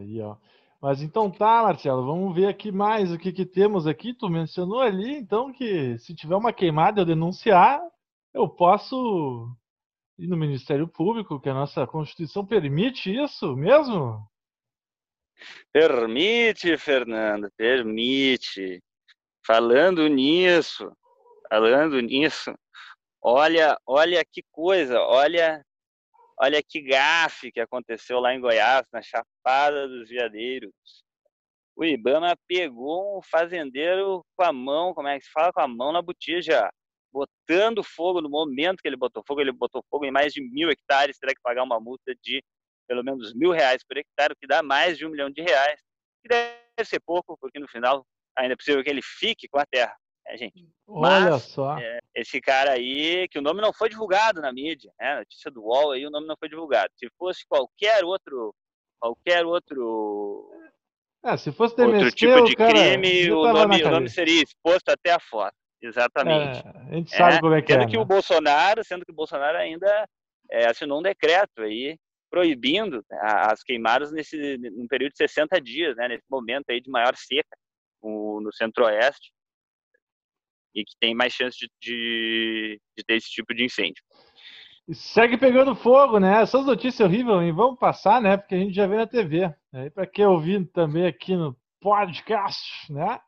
Aí, 0.00 0.20
ó. 0.20 0.36
Mas 0.80 1.02
então 1.02 1.30
tá, 1.30 1.62
Marcelo, 1.62 2.06
vamos 2.06 2.34
ver 2.34 2.46
aqui 2.46 2.70
mais 2.70 3.12
o 3.12 3.18
que, 3.18 3.32
que 3.32 3.44
temos 3.44 3.86
aqui. 3.88 4.14
Tu 4.14 4.28
mencionou 4.28 4.80
ali, 4.80 5.16
então, 5.16 5.52
que 5.52 5.98
se 5.98 6.14
tiver 6.14 6.36
uma 6.36 6.52
queimada 6.52 7.00
eu 7.00 7.04
denunciar, 7.04 7.80
eu 8.32 8.48
posso 8.48 9.52
e 10.22 10.26
no 10.28 10.36
Ministério 10.36 10.86
Público, 10.86 11.40
que 11.40 11.48
a 11.48 11.54
nossa 11.54 11.84
Constituição 11.86 12.46
permite 12.46 13.12
isso 13.12 13.56
mesmo? 13.56 14.24
Permite, 15.72 16.76
Fernando, 16.76 17.50
permite. 17.56 18.80
Falando 19.44 20.06
nisso, 20.08 20.90
falando 21.48 22.00
nisso, 22.00 22.54
olha, 23.20 23.76
olha 23.84 24.24
que 24.24 24.42
coisa, 24.52 25.00
olha, 25.00 25.64
olha 26.40 26.62
que 26.62 26.80
gafe 26.80 27.50
que 27.50 27.60
aconteceu 27.60 28.20
lá 28.20 28.34
em 28.34 28.40
Goiás, 28.40 28.86
na 28.92 29.02
Chapada 29.02 29.88
dos 29.88 30.08
Veadeiros. 30.08 30.72
O 31.74 31.84
Ibama 31.84 32.36
pegou 32.46 33.18
um 33.18 33.22
fazendeiro 33.22 34.24
com 34.36 34.44
a 34.44 34.52
mão, 34.52 34.94
como 34.94 35.08
é 35.08 35.18
que 35.18 35.24
se 35.24 35.30
fala, 35.32 35.52
com 35.52 35.60
a 35.60 35.68
mão 35.68 35.92
na 35.92 36.02
botija 36.02 36.70
botando 37.12 37.82
fogo 37.82 38.20
no 38.20 38.30
momento 38.30 38.80
que 38.80 38.88
ele 38.88 38.96
botou 38.96 39.22
fogo, 39.26 39.40
ele 39.40 39.52
botou 39.52 39.84
fogo 39.90 40.04
em 40.04 40.10
mais 40.10 40.32
de 40.32 40.40
mil 40.40 40.70
hectares, 40.70 41.18
terá 41.18 41.34
que 41.34 41.42
pagar 41.42 41.62
uma 41.62 41.78
multa 41.78 42.14
de 42.22 42.42
pelo 42.88 43.04
menos 43.04 43.34
mil 43.34 43.50
reais 43.50 43.84
por 43.84 43.96
hectare, 43.96 44.32
o 44.32 44.36
que 44.36 44.46
dá 44.46 44.62
mais 44.62 44.98
de 44.98 45.06
um 45.06 45.10
milhão 45.10 45.30
de 45.30 45.42
reais, 45.42 45.80
que 46.22 46.28
deve 46.28 46.84
ser 46.84 47.00
pouco, 47.00 47.36
porque 47.38 47.58
no 47.58 47.68
final 47.68 48.04
ainda 48.36 48.54
é 48.54 48.56
possível 48.56 48.82
que 48.82 48.90
ele 48.90 49.02
fique 49.02 49.48
com 49.48 49.58
a 49.58 49.66
terra, 49.66 49.96
né, 50.26 50.36
gente? 50.36 50.68
Olha 50.86 51.30
Mas, 51.30 51.42
só. 51.44 51.78
É, 51.78 51.98
esse 52.14 52.40
cara 52.40 52.72
aí, 52.72 53.28
que 53.28 53.38
o 53.38 53.42
nome 53.42 53.60
não 53.60 53.72
foi 53.72 53.88
divulgado 53.88 54.40
na 54.40 54.52
mídia, 54.52 54.92
né? 55.00 55.18
Notícia 55.18 55.50
do 55.50 55.62
UOL 55.62 55.92
aí, 55.92 56.06
o 56.06 56.10
nome 56.10 56.26
não 56.26 56.36
foi 56.38 56.48
divulgado. 56.48 56.90
Se 56.96 57.08
fosse 57.18 57.44
qualquer 57.46 58.04
outro, 58.04 58.54
qualquer 59.00 59.44
outro 59.44 60.50
é, 61.24 61.36
se 61.36 61.52
fosse 61.52 61.80
outro 61.80 62.10
tipo 62.10 62.42
de 62.44 62.56
cara, 62.56 62.72
crime, 62.72 63.30
o 63.30 63.52
nome, 63.52 63.82
o 63.84 63.90
nome 63.90 64.08
seria 64.08 64.42
exposto 64.42 64.88
até 64.88 65.12
a 65.12 65.20
foto. 65.20 65.54
Exatamente. 65.80 66.58
É, 66.66 66.70
a 66.70 66.94
gente 66.94 67.16
sabe 67.16 67.36
é, 67.36 67.40
como 67.40 67.54
é 67.54 67.62
que 67.62 67.72
sendo 67.72 67.84
é. 67.84 67.86
que 67.86 67.96
né? 67.96 68.02
o 68.02 68.04
Bolsonaro, 68.04 68.84
sendo 68.84 69.04
que 69.04 69.12
o 69.12 69.14
Bolsonaro 69.14 69.56
ainda 69.56 70.08
é, 70.50 70.66
assinou 70.66 70.98
um 70.98 71.02
decreto 71.02 71.62
aí 71.62 71.96
proibindo 72.28 73.04
as 73.20 73.62
queimadas 73.62 74.10
nesse 74.10 74.56
num 74.58 74.86
período 74.88 75.12
de 75.12 75.18
60 75.18 75.60
dias, 75.60 75.96
né, 75.96 76.08
nesse 76.08 76.24
momento 76.30 76.64
aí 76.70 76.80
de 76.80 76.90
maior 76.90 77.14
seca 77.14 77.56
no, 78.02 78.40
no 78.40 78.52
centro-oeste 78.52 79.32
e 80.74 80.84
que 80.84 80.94
tem 80.98 81.14
mais 81.14 81.32
chance 81.32 81.56
de, 81.58 81.68
de, 81.80 82.80
de, 82.96 83.04
ter 83.04 83.16
esse 83.16 83.30
tipo 83.30 83.54
de 83.54 83.64
incêndio. 83.64 84.02
Segue 84.92 85.38
pegando 85.38 85.76
fogo, 85.76 86.18
né? 86.18 86.42
Essas 86.42 86.66
notícias 86.66 87.08
horríveis, 87.08 87.42
hein? 87.42 87.52
Vamos 87.52 87.78
passar, 87.78 88.20
né? 88.20 88.36
Porque 88.36 88.54
a 88.54 88.58
gente 88.58 88.74
já 88.74 88.86
vê 88.86 88.96
na 88.96 89.06
TV. 89.06 89.54
Aí 89.72 89.90
para 89.90 90.06
quem 90.06 90.26
ouvindo 90.26 90.66
também 90.68 91.06
aqui 91.06 91.36
no 91.36 91.56
podcast, 91.80 92.92
né? 92.92 93.20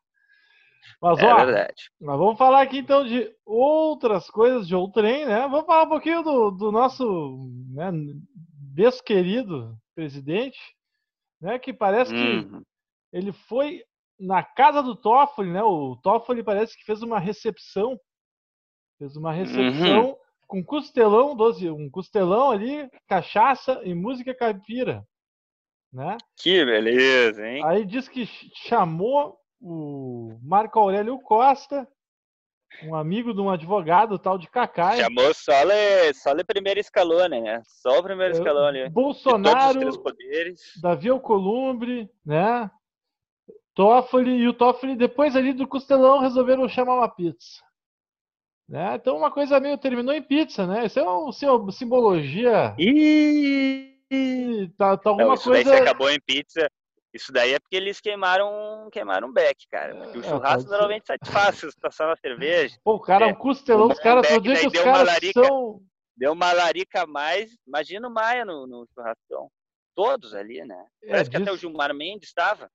Mas, 1.00 1.18
é 1.18 1.26
ó, 1.26 1.36
verdade. 1.36 1.90
Mas 2.00 2.18
vamos 2.18 2.38
falar 2.38 2.62
aqui 2.62 2.78
então 2.78 3.04
de 3.04 3.30
outras 3.44 4.28
coisas 4.30 4.66
de 4.66 4.74
outrem, 4.74 5.24
né? 5.26 5.42
Vamos 5.48 5.66
falar 5.66 5.84
um 5.84 5.88
pouquinho 5.88 6.22
do, 6.22 6.50
do 6.50 6.72
nosso 6.72 7.48
né, 7.72 7.90
desquerido 8.74 9.76
presidente, 9.94 10.58
né? 11.40 11.58
Que 11.58 11.72
parece 11.72 12.12
uhum. 12.12 12.60
que 12.60 12.66
ele 13.12 13.32
foi 13.32 13.82
na 14.18 14.42
casa 14.42 14.82
do 14.82 14.94
Toffoli, 14.94 15.50
né? 15.50 15.62
O 15.62 15.96
Toffoli 15.96 16.42
parece 16.42 16.76
que 16.76 16.84
fez 16.84 17.02
uma 17.02 17.18
recepção, 17.18 17.98
fez 18.98 19.16
uma 19.16 19.32
recepção 19.32 20.10
uhum. 20.10 20.16
com 20.46 20.64
costelão, 20.64 21.36
12, 21.36 21.70
um 21.70 21.90
costelão 21.90 22.50
ali, 22.50 22.88
cachaça 23.06 23.80
e 23.84 23.94
música 23.94 24.34
caipira, 24.34 25.04
né? 25.92 26.16
Que 26.36 26.64
beleza, 26.64 27.46
hein? 27.46 27.64
Aí 27.64 27.84
diz 27.84 28.08
que 28.08 28.26
chamou 28.54 29.38
o 29.60 30.38
Marco 30.42 30.78
Aurélio 30.78 31.18
Costa, 31.20 31.88
um 32.82 32.94
amigo 32.94 33.32
de 33.32 33.40
um 33.40 33.50
advogado, 33.50 34.18
tal 34.18 34.36
de 34.36 34.48
Cacai. 34.48 34.98
Chamou 34.98 35.32
só 35.32 35.62
le, 35.62 36.12
só 36.14 36.32
le 36.32 36.44
primeiro 36.44 36.80
escalão, 36.80 37.28
né? 37.28 37.62
Só 37.66 37.98
o 37.98 38.02
primeiro 38.02 38.34
é, 38.34 38.38
escalão 38.38 38.66
ali. 38.66 38.88
Bolsonaro, 38.90 39.80
Davi 40.82 41.08
Alcolumbre, 41.08 42.10
né? 42.24 42.70
Toffoli 43.74 44.36
e 44.36 44.48
o 44.48 44.54
Toffoli, 44.54 44.96
depois 44.96 45.34
ali 45.34 45.52
do 45.52 45.66
Costelão, 45.66 46.20
resolveram 46.20 46.68
chamar 46.68 46.94
uma 46.94 47.08
pizza. 47.08 47.62
Né? 48.68 48.94
Então, 48.94 49.16
uma 49.16 49.30
coisa 49.30 49.60
meio 49.60 49.76
terminou 49.76 50.14
em 50.14 50.22
pizza, 50.22 50.66
né? 50.66 50.86
Isso 50.86 50.98
é 50.98 51.02
uma 51.02 51.72
simbologia. 51.72 52.74
E 52.78 53.94
tá, 54.78 54.96
tá 54.96 55.10
alguma 55.10 55.28
Não, 55.28 55.34
isso 55.34 55.50
coisa. 55.50 55.70
Daí 55.70 55.80
acabou 55.80 56.10
em 56.10 56.20
pizza. 56.20 56.70
Isso 57.12 57.32
daí 57.32 57.52
é 57.52 57.60
porque 57.60 57.76
eles 57.76 58.00
queimaram, 58.00 58.88
queimaram 58.90 59.28
um 59.28 59.32
beck, 59.32 59.68
cara. 59.70 59.94
Porque 59.94 60.18
o 60.18 60.24
é, 60.24 60.28
churrasco 60.28 60.68
normalmente 60.68 61.06
satisfaz 61.06 61.64
a 61.64 61.70
situação 61.70 62.08
na 62.08 62.16
cerveja. 62.16 62.76
Pô, 62.82 62.94
o 62.94 63.00
cara, 63.00 63.26
é 63.26 63.32
um 63.32 63.34
costelão, 63.34 63.88
os 63.88 64.00
caras, 64.00 64.26
todo 64.26 64.42
dia 64.42 64.58
que 64.58 64.66
os 64.66 64.72
caras 64.72 65.06
larica, 65.06 65.44
são... 65.44 65.80
Deu 66.16 66.32
uma 66.32 66.52
larica 66.52 67.02
a 67.02 67.06
mais, 67.06 67.56
imagina 67.66 68.08
o 68.08 68.10
Maia 68.10 68.44
no, 68.44 68.66
no 68.66 68.86
churrascão. 68.92 69.48
Todos 69.94 70.34
ali, 70.34 70.64
né? 70.64 70.86
É, 71.04 71.10
Parece 71.10 71.30
que 71.30 71.36
até 71.36 71.52
o 71.52 71.56
Gilmar 71.56 71.94
Mendes 71.94 72.28
estava. 72.28 72.68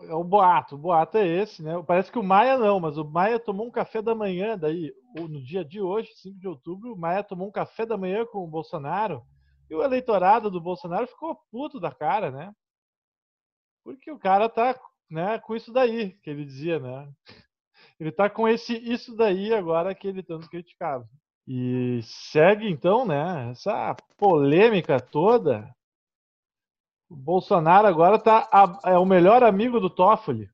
É 0.00 0.14
o 0.14 0.24
boato, 0.24 0.74
o 0.74 0.78
boato 0.78 1.18
é 1.18 1.26
esse, 1.26 1.62
né? 1.62 1.80
Parece 1.86 2.10
que 2.10 2.18
o 2.18 2.22
Maia 2.22 2.58
não, 2.58 2.80
mas 2.80 2.98
o 2.98 3.04
Maia 3.04 3.38
tomou 3.38 3.66
um 3.66 3.70
café 3.70 4.02
da 4.02 4.14
manhã, 4.14 4.58
daí, 4.58 4.92
no 5.14 5.42
dia 5.42 5.64
de 5.64 5.80
hoje, 5.80 6.10
5 6.16 6.38
de 6.38 6.48
outubro, 6.48 6.92
o 6.92 6.98
Maia 6.98 7.22
tomou 7.22 7.48
um 7.48 7.52
café 7.52 7.86
da 7.86 7.96
manhã 7.96 8.24
com 8.26 8.42
o 8.42 8.48
Bolsonaro, 8.48 9.22
e 9.70 9.74
o 9.74 9.82
eleitorado 9.82 10.50
do 10.50 10.60
Bolsonaro 10.60 11.06
ficou 11.06 11.38
puto 11.50 11.78
da 11.78 11.92
cara, 11.92 12.30
né? 12.30 12.52
Porque 13.84 14.10
o 14.10 14.18
cara 14.18 14.48
tá, 14.48 14.78
né, 15.10 15.38
com 15.38 15.54
isso 15.54 15.72
daí, 15.72 16.12
que 16.22 16.30
ele 16.30 16.44
dizia, 16.44 16.78
né? 16.78 17.08
Ele 18.00 18.10
tá 18.10 18.28
com 18.28 18.48
esse 18.48 18.74
isso 18.74 19.14
daí 19.14 19.54
agora 19.54 19.94
que 19.94 20.08
ele 20.08 20.24
tanto 20.24 20.48
criticava. 20.48 21.08
E 21.46 22.00
segue 22.02 22.68
então, 22.68 23.06
né, 23.06 23.50
essa 23.50 23.94
polêmica 24.16 24.98
toda 24.98 25.72
Bolsonaro 27.16 27.86
agora 27.86 28.18
tá 28.18 28.48
a, 28.52 28.90
é 28.92 28.98
o 28.98 29.04
melhor 29.04 29.42
amigo 29.42 29.78
do 29.78 29.90
Toffoli. 29.90 30.48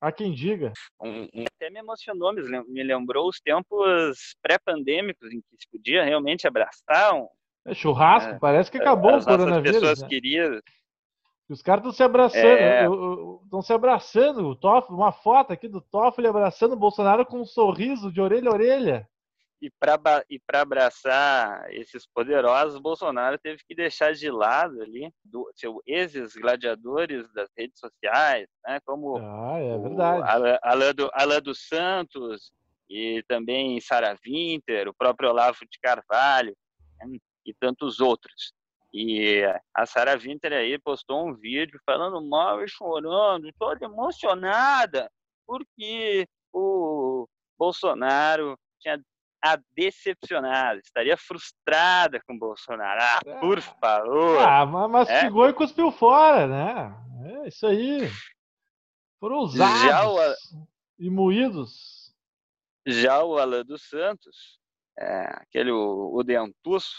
Há 0.00 0.12
quem 0.12 0.32
diga. 0.32 0.72
Até 1.00 1.70
me 1.70 1.78
emocionou, 1.78 2.32
me 2.32 2.82
lembrou 2.82 3.28
os 3.28 3.40
tempos 3.40 4.36
pré-pandêmicos 4.42 5.32
em 5.32 5.40
que 5.40 5.56
se 5.58 5.68
podia 5.70 6.04
realmente 6.04 6.46
abraçar. 6.46 7.14
Um, 7.14 7.28
é 7.66 7.74
churrasco, 7.74 8.34
é, 8.34 8.38
parece 8.38 8.70
que 8.70 8.78
acabou 8.78 9.14
as 9.14 9.24
o 9.24 9.28
coronavírus. 9.28 9.76
As 9.76 9.80
pessoas 9.80 10.02
né? 10.02 10.08
queriam. 10.08 10.60
Os 11.48 11.62
caras 11.62 11.80
estão 11.80 11.92
se 11.92 12.02
abraçando, 12.02 13.40
estão 13.44 13.60
é... 13.60 13.62
se 13.62 13.72
abraçando. 13.72 14.46
O 14.48 14.56
Toffoli, 14.56 14.98
uma 14.98 15.12
foto 15.12 15.52
aqui 15.52 15.68
do 15.68 15.80
Toffoli 15.80 16.26
abraçando 16.26 16.72
o 16.72 16.78
Bolsonaro 16.78 17.24
com 17.24 17.40
um 17.40 17.46
sorriso 17.46 18.12
de 18.12 18.20
orelha 18.20 18.50
a 18.50 18.54
orelha 18.54 19.08
e 19.60 19.70
para 19.70 20.24
e 20.28 20.40
abraçar 20.52 21.72
esses 21.72 22.06
poderosos, 22.06 22.80
Bolsonaro 22.80 23.38
teve 23.38 23.62
que 23.66 23.74
deixar 23.74 24.12
de 24.12 24.30
lado 24.30 24.82
ali 24.82 25.12
do, 25.24 25.50
seu 25.54 25.82
ex-gladiadores 25.86 27.32
das 27.32 27.48
redes 27.56 27.78
sociais, 27.78 28.46
né, 28.66 28.80
como 28.84 29.16
ah, 29.18 29.58
é 29.58 29.78
verdade. 29.78 30.20
o 30.20 30.58
Alain, 30.62 30.94
do, 30.94 31.40
dos 31.42 31.66
Santos 31.66 32.52
e 32.88 33.24
também 33.26 33.80
Sara 33.80 34.16
Winter, 34.24 34.88
o 34.88 34.94
próprio 34.94 35.30
Olavo 35.30 35.58
de 35.70 35.78
Carvalho 35.80 36.54
né, 36.98 37.18
e 37.44 37.54
tantos 37.54 38.00
outros. 38.00 38.52
E 38.92 39.42
a 39.74 39.84
Sara 39.84 40.16
Winter 40.16 40.52
aí 40.52 40.78
postou 40.78 41.26
um 41.26 41.34
vídeo 41.34 41.78
falando 41.84 42.22
mal 42.26 42.62
e 42.62 42.68
chorando, 42.68 43.50
toda 43.58 43.84
emocionada, 43.84 45.10
porque 45.46 46.26
o 46.52 47.26
Bolsonaro 47.58 48.58
tinha 48.80 48.98
a 49.52 49.60
decepcionada, 49.74 50.80
estaria 50.80 51.16
frustrada 51.16 52.20
com 52.26 52.34
o 52.34 52.38
Bolsonaro. 52.38 53.00
Ah, 53.00 53.20
é. 53.24 53.40
por 53.40 53.60
favor. 53.60 54.38
Ah, 54.40 54.66
mastigou 54.66 55.46
é. 55.46 55.50
e 55.50 55.54
cuspiu 55.54 55.90
fora, 55.90 56.46
né? 56.46 57.42
É 57.44 57.48
isso 57.48 57.66
aí. 57.66 58.08
Foram 59.20 59.38
usados 59.38 60.38
e 60.98 61.10
moídos. 61.10 62.14
Já 62.86 63.22
o 63.24 63.38
Alan 63.38 63.64
dos 63.64 63.88
Santos, 63.88 64.58
é, 64.98 65.22
aquele 65.40 65.72
o, 65.72 66.14
o 66.14 66.22
Dentuço, 66.22 66.94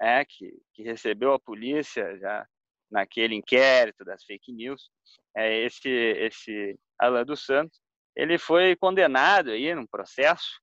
é, 0.00 0.24
que, 0.24 0.52
que 0.72 0.82
recebeu 0.82 1.32
a 1.32 1.40
polícia 1.40 2.16
já 2.18 2.46
naquele 2.90 3.34
inquérito 3.34 4.04
das 4.04 4.22
fake 4.24 4.52
news, 4.52 4.90
é, 5.36 5.64
esse, 5.64 5.88
esse 5.88 6.78
Alan 6.98 7.24
dos 7.24 7.44
Santos, 7.44 7.80
ele 8.14 8.38
foi 8.38 8.76
condenado 8.76 9.50
aí 9.50 9.74
num 9.74 9.86
processo 9.86 10.60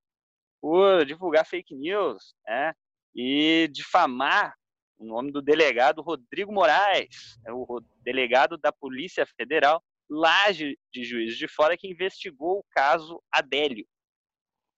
por 0.64 1.06
divulgar 1.06 1.46
fake 1.46 1.76
news 1.76 2.34
né, 2.48 2.74
e 3.14 3.68
difamar 3.70 4.56
o 4.98 5.04
nome 5.04 5.30
do 5.30 5.42
delegado 5.42 6.02
Rodrigo 6.02 6.54
Moraes, 6.54 7.38
é 7.46 7.52
o 7.52 7.82
delegado 8.02 8.58
da 8.58 8.72
Polícia 8.72 9.26
Federal 9.26 9.84
lá 10.10 10.50
de, 10.52 10.78
Juiz 10.96 11.38
de 11.38 11.50
Fora 11.50 11.76
que 11.76 11.90
investigou 11.90 12.60
o 12.60 12.66
caso 12.72 13.22
Adélio. 13.30 13.86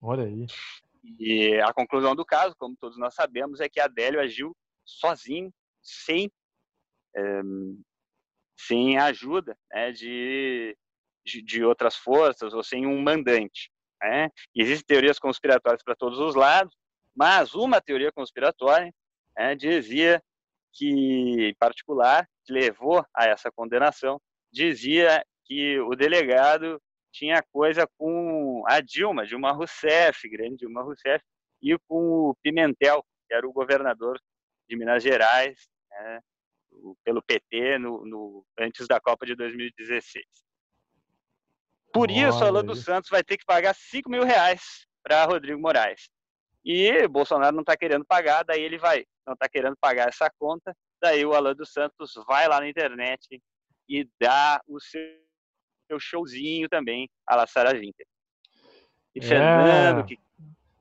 Olha 0.02 0.24
aí. 0.24 0.48
E 1.20 1.62
a 1.62 1.72
conclusão 1.72 2.16
do 2.16 2.26
caso, 2.26 2.56
como 2.58 2.76
todos 2.76 2.98
nós 2.98 3.14
sabemos, 3.14 3.60
é 3.60 3.70
que 3.70 3.80
Adélio 3.80 4.20
agiu 4.20 4.58
sozinho, 4.84 5.54
sem, 5.84 6.32
é, 7.16 7.42
sem 8.58 8.98
ajuda 8.98 9.56
né, 9.72 9.92
de, 9.92 10.76
de 11.24 11.64
outras 11.64 11.96
forças 11.96 12.56
ou 12.56 12.64
sem 12.64 12.88
um 12.88 13.00
mandante. 13.04 13.70
Né? 14.02 14.30
Existem 14.56 14.86
teorias 14.86 15.20
conspiratórias 15.20 15.84
para 15.84 15.96
todos 15.96 16.20
os 16.20 16.36
lados, 16.36 16.76
mas 17.16 17.54
uma 17.54 17.82
teoria 17.82 18.12
conspiratória 18.12 18.94
né, 19.36 19.56
dizia 19.56 20.22
que, 20.74 21.50
em 21.50 21.56
particular, 21.56 22.28
que 22.44 22.54
levou 22.54 23.06
a 23.14 23.26
essa 23.26 23.52
condenação, 23.52 24.22
dizia 24.52 25.26
que 25.46 25.80
o 25.80 25.96
delegado 25.96 26.82
tinha 27.12 27.42
coisa 27.52 27.88
com 27.98 28.64
a 28.68 28.82
Dilma, 28.82 29.26
Dilma 29.26 29.54
Rousseff, 29.54 30.28
grande 30.30 30.58
Dilma 30.58 30.84
Rousseff, 30.84 31.24
e 31.62 31.78
com 31.88 32.30
o 32.30 32.36
Pimentel, 32.44 33.04
que 33.28 33.34
era 33.34 33.48
o 33.48 33.54
governador 33.54 34.20
de 34.68 34.76
Minas 34.76 35.02
Gerais, 35.02 35.68
né, 35.90 36.20
pelo 37.04 37.22
PT 37.22 37.80
no, 37.80 38.06
no, 38.06 38.46
antes 38.60 38.86
da 38.88 39.00
Copa 39.00 39.26
de 39.26 39.36
2016. 39.36 40.45
Por 41.96 42.12
Olha 42.12 42.28
isso, 42.28 42.44
Alan 42.44 42.66
dos 42.66 42.84
Santos 42.84 43.10
vai 43.10 43.24
ter 43.24 43.38
que 43.38 43.46
pagar 43.46 43.74
5 43.74 44.10
mil 44.10 44.26
reais 44.26 44.86
para 45.02 45.24
Rodrigo 45.24 45.62
Moraes. 45.62 46.10
E 46.62 47.08
Bolsonaro 47.08 47.56
não 47.56 47.62
está 47.62 47.78
querendo 47.78 48.04
pagar, 48.04 48.44
daí 48.44 48.62
ele 48.62 48.78
vai, 48.78 49.06
não 49.26 49.34
está 49.34 49.48
querendo 49.48 49.78
pagar 49.80 50.10
essa 50.10 50.30
conta, 50.38 50.76
daí 51.02 51.26
o 51.26 51.34
Alan 51.34 51.56
dos 51.56 51.72
Santos 51.72 52.12
vai 52.28 52.50
lá 52.50 52.60
na 52.60 52.68
internet 52.68 53.42
e 53.88 54.06
dá 54.20 54.60
o 54.68 54.78
seu, 54.82 55.00
showzinho 55.98 56.68
também 56.68 57.10
a 57.26 57.38
La 57.38 57.48
Sara 57.48 57.72
Winter. 57.72 58.06
E 59.16 59.22
Fernando, 59.22 60.02
é... 60.02 60.04
que... 60.04 60.20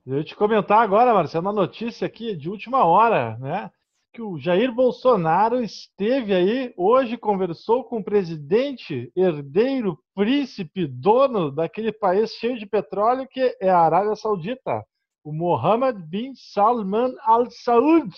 Eu 0.05 0.19
ia 0.19 0.25
te 0.25 0.35
comentar 0.35 0.83
agora, 0.83 1.15
Marcelo, 1.15 1.47
uma 1.47 1.53
notícia 1.53 2.09
aqui 2.09 2.35
de 2.35 2.51
última 2.51 2.85
hora, 2.85 3.37
né? 3.39 3.71
Que 4.15 4.23
o 4.23 4.39
Jair 4.39 4.73
Bolsonaro 4.73 5.61
esteve 5.61 6.33
aí 6.33 6.73
hoje, 6.77 7.17
conversou 7.17 7.83
com 7.83 7.99
o 7.99 8.05
presidente, 8.05 9.11
herdeiro, 9.17 9.99
príncipe, 10.15 10.87
dono 10.87 11.51
daquele 11.51 11.91
país 11.91 12.31
cheio 12.35 12.57
de 12.57 12.65
petróleo 12.65 13.27
que 13.29 13.57
é 13.61 13.69
a 13.69 13.81
Arábia 13.81 14.15
Saudita, 14.15 14.87
o 15.25 15.33
Mohammed 15.33 16.01
bin 16.07 16.33
Salman 16.37 17.13
Al 17.23 17.51
Saud, 17.51 18.15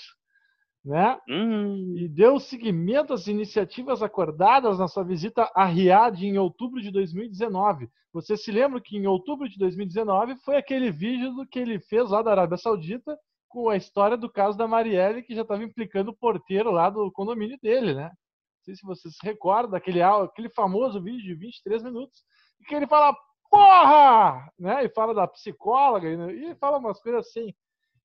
né? 0.85 1.19
Hum. 1.31 1.95
E 1.97 2.07
deu 2.09 2.39
seguimento 2.39 3.15
às 3.15 3.27
iniciativas 3.27 4.03
acordadas 4.03 4.79
na 4.79 4.89
sua 4.89 5.03
visita 5.03 5.51
a 5.55 5.65
Riad 5.65 6.23
em 6.23 6.37
outubro 6.37 6.83
de 6.83 6.91
2019. 6.91 7.89
Você 8.13 8.37
se 8.37 8.53
lembra 8.53 8.83
que 8.83 8.99
em 8.99 9.07
outubro 9.07 9.49
de 9.49 9.59
2019 9.59 10.37
foi 10.45 10.57
aquele 10.57 10.91
vídeo 10.91 11.47
que 11.51 11.59
ele 11.59 11.81
fez 11.81 12.11
lá 12.11 12.21
da 12.21 12.33
Arábia 12.33 12.59
Saudita 12.59 13.17
com 13.57 13.71
a 13.71 13.77
história 13.77 14.19
do 14.19 14.29
caso 14.29 14.59
da 14.59 14.69
Marielle, 14.69 15.23
que 15.23 15.35
já 15.35 15.41
estava 15.41 15.65
implicando 15.65 16.11
o 16.11 16.15
porteiro 16.15 16.71
lá 16.71 16.91
do 16.91 17.11
condomínio 17.11 17.59
dele, 17.63 17.95
né? 17.95 18.09
Não 18.11 18.65
sei 18.65 18.77
se 18.77 18.85
você 18.85 19.11
se 19.11 19.17
recorda 19.23 19.71
daquele 19.71 20.03
aquele 20.03 20.51
famoso 20.51 21.03
vídeo 21.03 21.23
de 21.23 21.35
23 21.35 21.83
minutos, 21.85 22.23
em 22.61 22.65
que 22.65 22.75
ele 22.75 22.87
fala, 22.87 23.17
porra! 23.49 24.53
Né? 24.59 24.85
E 24.85 24.91
fala 24.91 25.15
da 25.15 25.27
psicóloga, 25.27 26.07
e 26.35 26.55
fala 26.57 26.77
umas 26.77 27.01
coisas 27.01 27.27
assim, 27.27 27.55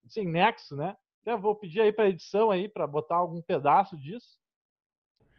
sem 0.07 0.25
nexo, 0.25 0.73
né? 0.77 0.95
Até 1.21 1.35
vou 1.35 1.53
pedir 1.53 1.81
aí 1.81 1.91
para 1.91 2.07
edição 2.07 2.49
aí 2.49 2.69
para 2.69 2.87
botar 2.87 3.17
algum 3.17 3.41
pedaço 3.41 3.97
disso. 3.97 4.39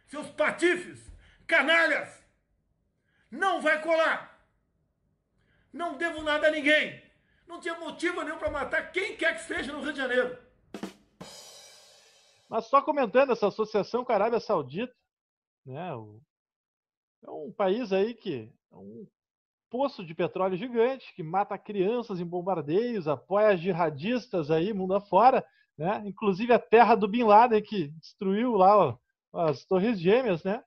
Seus 0.05 0.29
patifes, 0.29 1.11
canalhas, 1.47 2.23
não 3.31 3.63
vai 3.63 3.81
colar. 3.81 4.47
Não 5.73 5.97
devo 5.97 6.21
nada 6.21 6.49
a 6.49 6.51
ninguém. 6.51 7.02
Não 7.53 7.59
tinha 7.59 7.79
motivo 7.79 8.23
nenhum 8.23 8.39
para 8.39 8.49
matar 8.49 8.91
quem 8.91 9.15
quer 9.15 9.35
que 9.35 9.43
seja 9.43 9.71
no 9.71 9.79
Rio 9.79 9.93
de 9.93 9.99
Janeiro. 9.99 10.35
Mas 12.49 12.65
só 12.65 12.81
comentando 12.81 13.31
essa 13.31 13.47
associação 13.47 14.03
com 14.03 14.11
a 14.11 14.15
Arábia 14.15 14.39
Saudita, 14.39 14.91
né? 15.63 15.89
É 17.21 17.29
um 17.29 17.53
país 17.55 17.93
aí 17.93 18.15
que 18.15 18.51
é 18.71 18.75
um 18.75 19.07
poço 19.69 20.03
de 20.03 20.15
petróleo 20.15 20.57
gigante 20.57 21.13
que 21.13 21.21
mata 21.21 21.55
crianças 21.55 22.19
em 22.19 22.25
bombardeios, 22.25 23.07
apoia 23.07 23.55
jihadistas 23.55 24.49
aí 24.49 24.73
mundo 24.73 24.95
afora, 24.95 25.45
né? 25.77 26.01
Inclusive 26.07 26.51
a 26.53 26.59
terra 26.59 26.95
do 26.95 27.07
Bin 27.07 27.23
Laden 27.23 27.61
que 27.61 27.89
destruiu 27.89 28.53
lá 28.53 28.75
ó, 28.75 28.97
as 29.31 29.63
Torres 29.63 29.99
Gêmeas, 29.99 30.43
né? 30.43 30.63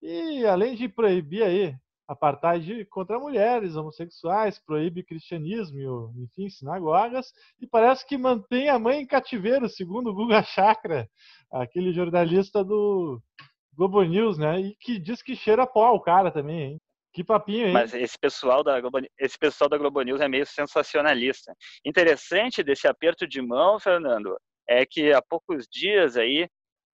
E 0.00 0.46
além 0.46 0.76
de 0.76 0.88
proibir 0.88 1.42
aí 1.42 1.76
apartheid 2.06 2.84
contra 2.86 3.18
mulheres, 3.18 3.76
homossexuais, 3.76 4.58
proíbe 4.58 5.04
cristianismo, 5.04 6.12
enfim, 6.18 6.48
sinagogas, 6.48 7.32
e 7.60 7.66
parece 7.66 8.06
que 8.06 8.18
mantém 8.18 8.68
a 8.68 8.78
mãe 8.78 9.00
em 9.00 9.06
cativeiro, 9.06 9.68
segundo 9.68 10.10
o 10.10 10.14
Guga 10.14 10.42
Chakra, 10.42 11.08
aquele 11.50 11.92
jornalista 11.92 12.64
do 12.64 13.20
Globo 13.74 14.02
News, 14.02 14.38
né? 14.38 14.60
E 14.60 14.76
que 14.76 14.98
diz 14.98 15.22
que 15.22 15.34
cheira 15.34 15.66
pó 15.66 15.92
o 15.92 16.00
cara 16.00 16.30
também, 16.30 16.72
hein? 16.72 16.80
Que 17.12 17.22
papinho, 17.22 17.66
hein? 17.66 17.72
Mas 17.72 17.92
esse 17.92 18.18
pessoal 18.18 18.64
da 18.64 18.80
Globo, 18.80 19.00
esse 19.18 19.38
pessoal 19.38 19.68
da 19.68 19.76
Globo 19.76 20.00
News 20.02 20.20
é 20.20 20.28
meio 20.28 20.46
sensacionalista. 20.46 21.54
Interessante 21.84 22.62
desse 22.62 22.88
aperto 22.88 23.26
de 23.26 23.40
mão, 23.42 23.78
Fernando, 23.78 24.34
é 24.66 24.86
que 24.86 25.12
há 25.12 25.20
poucos 25.20 25.66
dias 25.70 26.16
aí 26.16 26.48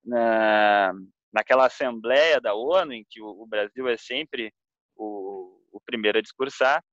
na, 0.05 0.93
naquela 1.33 1.67
assembleia 1.67 2.41
da 2.41 2.55
ONU 2.55 2.93
em 2.93 3.05
que 3.09 3.21
o, 3.21 3.29
o 3.29 3.47
Brasil 3.47 3.87
é 3.89 3.97
sempre 3.97 4.53
o, 4.99 5.61
o 5.73 5.81
primeiro 5.81 6.19
a 6.19 6.23
discursar, 6.23 6.85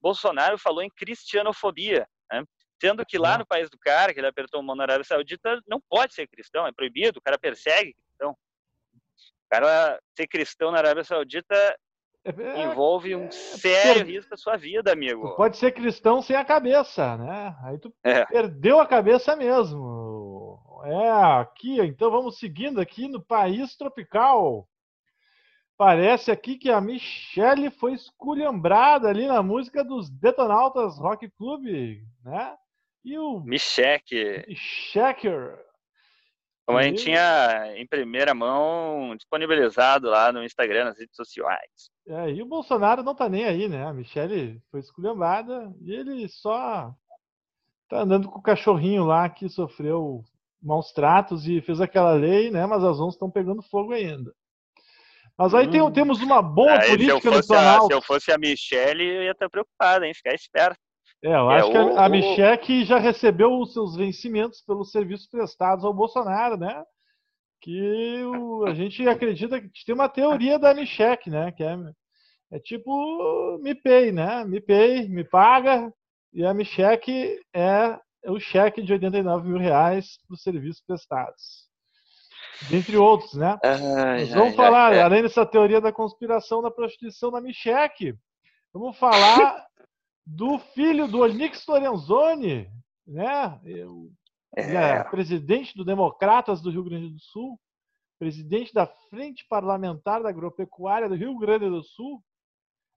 Bolsonaro 0.00 0.58
falou 0.58 0.82
em 0.82 0.90
cristianofobia, 0.90 2.08
né? 2.30 2.42
sendo 2.80 3.06
que 3.06 3.16
lá 3.16 3.38
no 3.38 3.46
país 3.46 3.70
do 3.70 3.78
cara, 3.78 4.12
que 4.12 4.18
ele 4.18 4.26
apertou 4.26 4.60
o 4.60 4.62
mão 4.64 4.74
na 4.74 4.82
Arábia 4.82 5.04
Saudita, 5.04 5.60
não 5.68 5.80
pode 5.80 6.14
ser 6.14 6.26
cristão, 6.26 6.66
é 6.66 6.72
proibido, 6.72 7.20
o 7.20 7.22
cara 7.22 7.38
persegue 7.38 7.94
cristão. 7.94 8.32
O 8.32 9.48
cara 9.48 10.00
ser 10.16 10.26
cristão 10.26 10.72
na 10.72 10.78
Arábia 10.78 11.04
Saudita 11.04 11.54
é, 12.24 12.30
é 12.30 12.62
envolve 12.62 13.14
um 13.14 13.26
é, 13.26 13.30
sério 13.30 14.04
risco 14.04 14.30
da 14.30 14.36
sua 14.36 14.56
vida, 14.56 14.92
amigo. 14.92 15.28
Tu 15.28 15.36
pode 15.36 15.56
ser 15.56 15.72
cristão 15.72 16.22
sem 16.22 16.34
a 16.34 16.44
cabeça, 16.44 17.16
né? 17.16 17.56
Aí 17.62 17.78
tu 17.78 17.94
é. 18.02 18.24
perdeu 18.26 18.80
a 18.80 18.86
cabeça 18.86 19.36
mesmo. 19.36 20.60
É, 20.84 21.10
aqui, 21.40 21.80
então 21.80 22.10
vamos 22.10 22.38
seguindo 22.38 22.80
aqui 22.80 23.06
no 23.06 23.22
país 23.22 23.76
tropical. 23.76 24.68
Parece 25.84 26.30
aqui 26.30 26.56
que 26.56 26.70
a 26.70 26.80
Michelle 26.80 27.68
foi 27.68 27.94
esculhambrada 27.94 29.08
ali 29.08 29.26
na 29.26 29.42
música 29.42 29.82
dos 29.82 30.08
Detonautas 30.08 30.96
Rock 30.96 31.28
Club, 31.30 31.64
né? 32.24 32.54
E 33.04 33.18
o 33.18 33.40
Michek. 33.40 34.44
Micheker. 34.46 35.58
Como 36.64 36.78
a 36.78 36.84
gente 36.84 37.02
tinha 37.02 37.74
em 37.76 37.84
primeira 37.84 38.32
mão 38.32 39.16
disponibilizado 39.16 40.08
lá 40.08 40.30
no 40.30 40.44
Instagram, 40.44 40.84
nas 40.84 40.98
redes 41.00 41.16
sociais. 41.16 41.90
É, 42.06 42.30
e 42.30 42.40
o 42.40 42.46
Bolsonaro 42.46 43.02
não 43.02 43.16
tá 43.16 43.28
nem 43.28 43.44
aí, 43.44 43.68
né? 43.68 43.84
A 43.84 43.92
Michelle 43.92 44.62
foi 44.70 44.78
esculhambada 44.78 45.74
e 45.80 45.92
ele 45.92 46.28
só 46.28 46.94
tá 47.88 48.02
andando 48.02 48.28
com 48.28 48.38
o 48.38 48.42
cachorrinho 48.42 49.04
lá 49.04 49.28
que 49.28 49.48
sofreu 49.48 50.22
maus 50.62 50.92
tratos 50.92 51.44
e 51.48 51.60
fez 51.60 51.80
aquela 51.80 52.12
lei, 52.12 52.52
né? 52.52 52.66
Mas 52.66 52.84
as 52.84 53.00
onças 53.00 53.14
estão 53.14 53.28
pegando 53.28 53.62
fogo 53.62 53.92
ainda. 53.92 54.32
Mas 55.38 55.54
aí 55.54 55.68
tem, 55.70 55.80
hum. 55.80 55.90
temos 55.90 56.20
uma 56.20 56.42
boa 56.42 56.78
aí, 56.78 56.90
política 56.90 57.30
no 57.30 57.46
Planalto. 57.46 57.86
Se 57.86 57.92
eu 57.92 58.02
fosse 58.02 58.32
a 58.32 58.38
Michelle, 58.38 59.02
eu 59.02 59.22
ia 59.22 59.32
estar 59.32 59.48
preocupado, 59.48 60.04
hein? 60.04 60.14
Ficar 60.14 60.34
esperto. 60.34 60.78
É, 61.24 61.28
eu 61.28 61.50
é, 61.50 61.58
acho 61.58 61.68
o, 61.68 61.70
que 61.70 61.76
a, 61.76 62.04
a 62.04 62.08
Michelle 62.08 62.84
já 62.84 62.98
recebeu 62.98 63.58
os 63.58 63.72
seus 63.72 63.96
vencimentos 63.96 64.60
pelos 64.62 64.90
serviços 64.90 65.28
prestados 65.28 65.84
ao 65.84 65.94
Bolsonaro, 65.94 66.56
né? 66.56 66.82
Que 67.60 68.22
o, 68.24 68.64
a 68.66 68.74
gente 68.74 69.06
acredita 69.08 69.60
que 69.60 69.84
tem 69.86 69.94
uma 69.94 70.08
teoria 70.08 70.58
da 70.58 70.74
Michelle, 70.74 71.18
né? 71.26 71.52
Que 71.52 71.62
é, 71.62 71.76
é 72.52 72.58
tipo 72.58 73.58
me 73.62 73.74
pay, 73.74 74.12
né? 74.12 74.44
Me 74.44 74.60
pay, 74.60 75.08
me 75.08 75.24
paga, 75.24 75.92
e 76.32 76.44
a 76.44 76.52
Michelle 76.52 77.00
é 77.54 77.98
o 78.26 78.38
cheque 78.38 78.82
de 78.82 78.92
89 78.92 79.48
mil 79.48 79.58
reais 79.58 80.18
para 80.26 80.34
os 80.34 80.42
serviços 80.42 80.82
prestados 80.86 81.71
dentre 82.70 82.96
outros, 82.96 83.34
né? 83.34 83.58
Ai, 83.62 84.26
vamos 84.26 84.50
ai, 84.50 84.56
falar, 84.56 84.92
ai, 84.92 85.00
além 85.00 85.22
dessa 85.22 85.44
teoria 85.46 85.80
da 85.80 85.92
conspiração 85.92 86.62
da 86.62 86.70
prostituição 86.70 87.30
na 87.30 87.40
Micheque, 87.40 88.14
vamos 88.72 88.98
falar 88.98 89.66
do 90.26 90.58
filho 90.58 91.06
do 91.08 91.20
Onix 91.20 91.66
Lorenzoni, 91.66 92.70
né? 93.06 93.60
Eu, 93.64 94.10
é. 94.56 94.74
é. 94.74 95.04
presidente 95.04 95.74
do 95.76 95.84
Democratas 95.84 96.60
do 96.60 96.70
Rio 96.70 96.84
Grande 96.84 97.08
do 97.08 97.20
Sul, 97.20 97.58
presidente 98.18 98.72
da 98.72 98.86
Frente 99.10 99.46
Parlamentar 99.48 100.22
da 100.22 100.28
Agropecuária 100.28 101.08
do 101.08 101.14
Rio 101.14 101.36
Grande 101.38 101.68
do 101.68 101.82
Sul, 101.82 102.22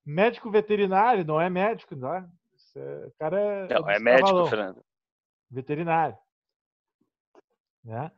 médico 0.05 0.51
veterinário, 0.51 1.25
não 1.25 1.41
é 1.41 1.49
médico, 1.49 1.95
não 1.95 2.13
é? 2.13 2.29
Esse 2.55 3.11
cara 3.17 3.39
é, 3.39 3.67
não, 3.73 3.89
é, 3.89 3.95
é 3.95 3.99
médico, 3.99 4.45
Fernando. 4.47 4.83
Veterinário. 5.49 6.17
Né? 7.83 8.11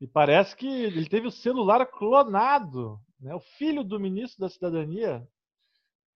E 0.00 0.06
parece 0.06 0.54
que 0.56 0.66
ele 0.66 1.08
teve 1.08 1.26
o 1.26 1.32
celular 1.32 1.84
clonado. 1.86 2.98
Né? 3.20 3.34
O 3.34 3.40
filho 3.40 3.82
do 3.82 3.98
ministro 3.98 4.40
da 4.40 4.48
Cidadania, 4.48 5.26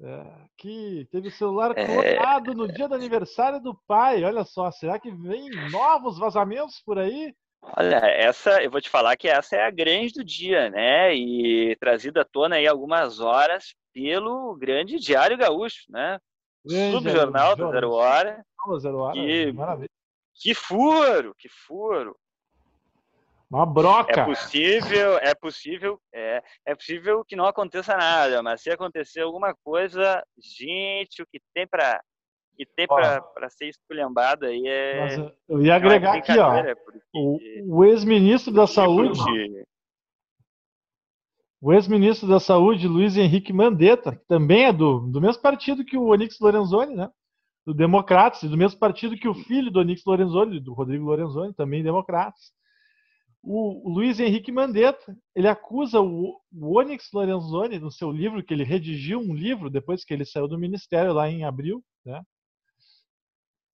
é, 0.00 0.26
que 0.56 1.08
teve 1.10 1.28
o 1.28 1.32
celular 1.32 1.76
é. 1.76 1.86
clonado 1.86 2.52
é... 2.52 2.54
no 2.54 2.68
dia 2.72 2.88
do 2.88 2.94
aniversário 2.94 3.60
do 3.60 3.74
pai. 3.86 4.22
Olha 4.24 4.44
só, 4.44 4.70
será 4.70 4.98
que 4.98 5.10
vem 5.10 5.50
novos 5.70 6.18
vazamentos 6.18 6.80
por 6.84 6.98
aí? 6.98 7.34
Olha, 7.76 7.98
essa, 8.06 8.62
eu 8.62 8.70
vou 8.70 8.80
te 8.80 8.90
falar 8.90 9.16
que 9.16 9.28
essa 9.28 9.56
é 9.56 9.64
a 9.64 9.70
grande 9.70 10.14
do 10.14 10.24
dia, 10.24 10.68
né? 10.68 11.14
E 11.14 11.76
trazida 11.76 12.22
à 12.22 12.24
tona 12.24 12.56
aí 12.56 12.66
algumas 12.66 13.20
horas 13.20 13.74
pelo 13.92 14.56
grande 14.56 14.98
Diário 14.98 15.38
Gaúcho, 15.38 15.84
né? 15.88 16.18
Grande 16.64 16.96
Subjornal 16.96 17.54
da 17.54 17.70
Zero 17.70 17.92
Hora. 17.92 18.44
Zero 18.78 18.98
Hora, 18.98 19.14
que, 19.14 19.52
maravilha. 19.52 19.90
Que 20.34 20.54
furo, 20.54 21.34
que 21.38 21.48
furo. 21.48 22.16
Uma 23.52 23.66
broca. 23.66 24.22
É 24.22 24.24
possível, 24.24 25.18
é 25.18 25.34
possível, 25.34 26.00
é, 26.10 26.42
é 26.64 26.74
possível 26.74 27.22
que 27.22 27.36
não 27.36 27.44
aconteça 27.44 27.94
nada, 27.94 28.42
mas 28.42 28.62
se 28.62 28.70
acontecer 28.70 29.20
alguma 29.20 29.54
coisa, 29.62 30.24
gente, 30.38 31.20
o 31.20 31.26
que 31.26 31.38
tem 31.52 31.66
para 31.66 32.00
que 32.56 32.64
tem 32.64 32.86
para 32.86 33.50
ser 33.50 33.68
esculhambado 33.68 34.46
aí 34.46 34.66
é. 34.66 35.00
Mas 35.00 35.32
eu 35.48 35.62
ia 35.62 35.74
agregar 35.74 36.14
aqui, 36.14 36.32
ó. 36.38 36.62
O, 37.14 37.78
o 37.78 37.84
ex-ministro 37.84 38.52
da 38.54 38.66
Saúde. 38.66 39.20
O 41.60 41.72
ex-ministro 41.72 42.26
da 42.26 42.40
Saúde, 42.40 42.88
Luiz 42.88 43.16
Henrique 43.16 43.52
Mandetta, 43.52 44.16
que 44.16 44.26
também 44.26 44.64
é 44.64 44.72
do, 44.72 45.00
do 45.00 45.20
mesmo 45.20 45.42
partido 45.42 45.84
que 45.84 45.96
o 45.96 46.06
Onix 46.06 46.38
Lorenzoni, 46.40 46.94
né? 46.94 47.10
Do 47.66 47.74
Democratas, 47.74 48.48
do 48.48 48.56
mesmo 48.56 48.78
partido 48.80 49.16
que 49.16 49.28
o 49.28 49.34
filho 49.34 49.70
do 49.70 49.80
Onix 49.80 50.02
Lorenzoni, 50.06 50.58
do 50.58 50.72
Rodrigo 50.72 51.04
Lorenzoni, 51.04 51.52
também 51.54 51.82
Democratas 51.82 52.50
o 53.42 53.88
Luiz 53.88 54.20
Henrique 54.20 54.52
Mandetta, 54.52 55.16
ele 55.34 55.48
acusa 55.48 56.00
o, 56.00 56.40
o 56.52 56.78
Onyx 56.78 57.08
Lorenzoni, 57.12 57.78
no 57.78 57.90
seu 57.90 58.10
livro, 58.10 58.42
que 58.42 58.54
ele 58.54 58.62
redigiu 58.62 59.18
um 59.18 59.34
livro 59.34 59.68
depois 59.68 60.04
que 60.04 60.14
ele 60.14 60.24
saiu 60.24 60.46
do 60.46 60.58
ministério 60.58 61.12
lá 61.12 61.28
em 61.28 61.44
abril, 61.44 61.82
né? 62.06 62.22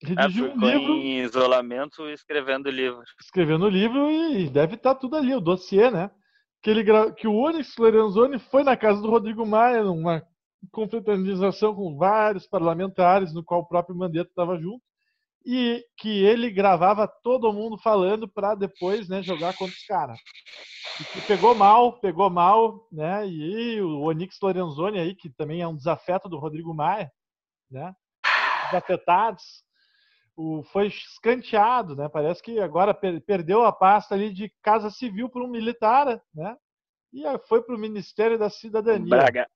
Redigiu 0.02 0.46
é, 0.46 0.54
um 0.54 0.58
livro. 0.58 0.92
em 0.94 1.20
isolamento 1.20 2.08
escrevendo 2.08 2.66
o 2.66 2.70
livro. 2.70 3.02
Escrevendo 3.20 3.66
o 3.66 3.68
livro 3.68 4.10
e 4.10 4.48
deve 4.48 4.76
estar 4.76 4.94
tá 4.94 5.00
tudo 5.00 5.16
ali, 5.16 5.34
o 5.34 5.40
dossiê, 5.40 5.90
né? 5.90 6.10
Que, 6.62 6.70
ele, 6.70 6.84
que 7.12 7.28
o 7.28 7.34
Onyx 7.34 7.76
Lorenzoni 7.76 8.38
foi 8.38 8.62
na 8.62 8.76
casa 8.76 9.02
do 9.02 9.10
Rodrigo 9.10 9.44
Maia, 9.44 9.84
numa 9.84 10.22
confraternização 10.72 11.74
com 11.74 11.96
vários 11.96 12.46
parlamentares, 12.46 13.34
no 13.34 13.44
qual 13.44 13.60
o 13.60 13.66
próprio 13.66 13.96
Mandetta 13.96 14.30
estava 14.30 14.58
junto 14.58 14.82
e 15.44 15.84
que 15.96 16.24
ele 16.24 16.50
gravava 16.50 17.06
todo 17.06 17.52
mundo 17.52 17.78
falando 17.78 18.28
para 18.28 18.54
depois 18.54 19.08
né, 19.08 19.22
jogar 19.22 19.56
contra 19.56 19.74
os 19.74 19.84
caras. 19.86 20.18
Pegou 21.26 21.54
mal, 21.54 22.00
pegou 22.00 22.28
mal, 22.28 22.88
né? 22.90 23.26
E 23.26 23.80
o 23.80 24.00
Onix 24.00 24.38
Lorenzoni 24.42 24.98
aí, 24.98 25.14
que 25.14 25.30
também 25.30 25.62
é 25.62 25.68
um 25.68 25.76
desafeto 25.76 26.28
do 26.28 26.38
Rodrigo 26.38 26.74
Maia, 26.74 27.10
né? 27.70 27.94
Desafetados. 28.66 29.64
o, 30.36 30.64
foi 30.64 30.88
escanteado, 30.88 31.94
né? 31.94 32.08
Parece 32.08 32.42
que 32.42 32.58
agora 32.58 32.92
per, 32.92 33.20
perdeu 33.22 33.64
a 33.64 33.72
pasta 33.72 34.14
ali 34.14 34.32
de 34.32 34.52
Casa 34.60 34.90
Civil 34.90 35.28
para 35.28 35.42
um 35.42 35.48
militar, 35.48 36.20
né? 36.34 36.56
E 37.12 37.22
foi 37.46 37.62
para 37.62 37.74
o 37.74 37.78
Ministério 37.78 38.38
da 38.38 38.50
Cidadania. 38.50 39.08
Braga, 39.08 39.48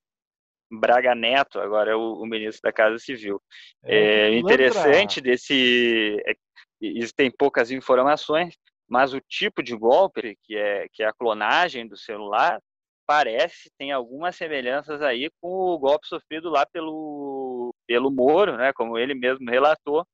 Braga 0.73 1.15
Neto 1.15 1.61
agora 1.61 1.93
é 1.93 1.95
o, 1.95 2.15
o 2.15 2.27
ministro 2.27 2.63
da 2.63 2.73
Casa 2.73 2.99
Civil. 2.99 3.41
É, 3.85 4.31
é 4.31 4.39
interessante 4.39 5.21
desse, 5.21 6.17
é, 6.27 6.35
existem 6.81 7.31
poucas 7.31 7.71
informações, 7.71 8.57
mas 8.89 9.13
o 9.13 9.21
tipo 9.21 9.63
de 9.63 9.77
golpe 9.77 10.37
que 10.43 10.57
é 10.57 10.87
que 10.93 11.03
é 11.03 11.07
a 11.07 11.13
clonagem 11.13 11.87
do 11.87 11.97
celular 11.97 12.61
parece 13.07 13.71
tem 13.79 13.93
algumas 13.93 14.37
semelhanças 14.37 15.03
aí 15.03 15.31
com 15.41 15.49
o 15.49 15.79
golpe 15.79 16.07
sofrido 16.07 16.49
lá 16.49 16.65
pelo 16.67 17.75
pelo 17.87 18.11
Moro, 18.11 18.57
né? 18.57 18.73
Como 18.73 18.99
ele 18.99 19.15
mesmo 19.15 19.51
relatou 19.51 20.07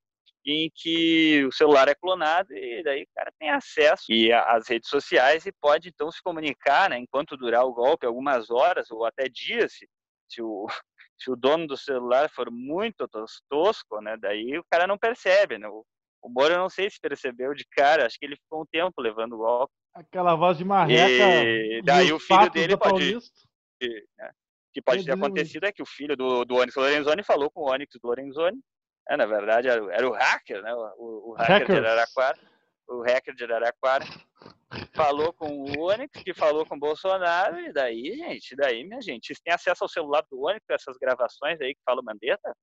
em 0.45 0.71
que 0.73 1.45
o 1.45 1.51
celular 1.51 1.87
é 1.87 1.95
clonado 1.95 2.53
e 2.53 2.81
daí 2.83 3.03
o 3.03 3.07
cara 3.15 3.31
tem 3.37 3.49
acesso 3.49 4.05
e 4.09 4.31
às 4.31 4.67
redes 4.67 4.89
sociais 4.89 5.45
e 5.45 5.51
pode 5.51 5.89
então 5.89 6.09
se 6.11 6.21
comunicar, 6.23 6.89
né, 6.89 6.97
enquanto 6.97 7.37
durar 7.37 7.65
o 7.65 7.73
golpe, 7.73 8.05
algumas 8.05 8.49
horas 8.49 8.89
ou 8.89 9.05
até 9.05 9.27
dias, 9.27 9.73
se, 10.29 10.41
o, 10.41 10.67
se 11.19 11.31
o 11.31 11.35
dono 11.35 11.67
do 11.67 11.77
celular 11.77 12.29
for 12.29 12.49
muito 12.51 13.07
tosco, 13.49 14.01
né, 14.01 14.17
daí 14.17 14.57
o 14.57 14.65
cara 14.69 14.87
não 14.87 14.97
percebe, 14.97 15.57
né, 15.57 15.67
o, 15.67 15.85
o 16.21 16.29
Moro 16.29 16.53
eu 16.53 16.59
não 16.59 16.69
sei 16.69 16.89
se 16.89 16.99
percebeu 16.99 17.53
de 17.53 17.65
cara, 17.71 18.05
acho 18.05 18.17
que 18.19 18.25
ele 18.25 18.35
ficou 18.35 18.61
um 18.61 18.65
tempo 18.65 19.01
levando 19.01 19.33
o 19.33 19.37
golpe. 19.37 19.73
Aquela 19.93 20.35
voz 20.35 20.57
de 20.57 20.65
marreca. 20.65 21.45
E 21.45 21.81
daí 21.81 22.11
o 22.13 22.19
filho 22.19 22.49
dele 22.49 22.77
pode... 22.77 23.15
Né, 23.15 24.31
que 24.71 24.81
pode 24.81 25.03
ter 25.03 25.13
acontecido 25.13 25.65
é 25.65 25.71
que 25.71 25.81
o 25.81 25.85
filho 25.85 26.15
do, 26.15 26.45
do 26.45 26.55
Onyx 26.55 26.75
Lorenzoni 26.75 27.23
falou 27.23 27.49
com 27.49 27.61
o 27.61 27.71
Onyx 27.71 27.97
Lorenzoni 28.03 28.59
é, 29.09 29.17
na 29.17 29.25
verdade, 29.25 29.67
era, 29.67 29.83
era, 29.91 30.07
o 30.07 30.13
hacker, 30.13 30.61
né? 30.61 30.71
O, 30.97 31.31
o 31.31 31.33
hacker 31.33 31.65
de 31.65 31.77
Araraquara. 31.77 32.37
O 32.89 33.03
hacker 33.03 33.35
de 33.35 33.43
Araraquara 33.43 34.03
falou 34.93 35.31
com 35.31 35.47
o 35.47 35.89
Onyx, 35.89 36.23
que 36.23 36.33
falou 36.33 36.65
com 36.65 36.75
o 36.75 36.79
Bolsonaro, 36.79 37.59
e 37.59 37.71
daí, 37.71 38.15
gente, 38.17 38.55
daí, 38.55 38.83
minha 38.83 39.01
gente, 39.01 39.27
vocês 39.27 39.39
têm 39.39 39.53
acesso 39.53 39.83
ao 39.83 39.89
celular 39.89 40.23
do 40.29 40.43
Onyx, 40.43 40.65
essas 40.69 40.97
gravações 40.97 41.61
aí 41.61 41.75
que 41.75 41.81
fala 41.85 42.01
o 42.01 42.03
Mandetta? 42.03 42.53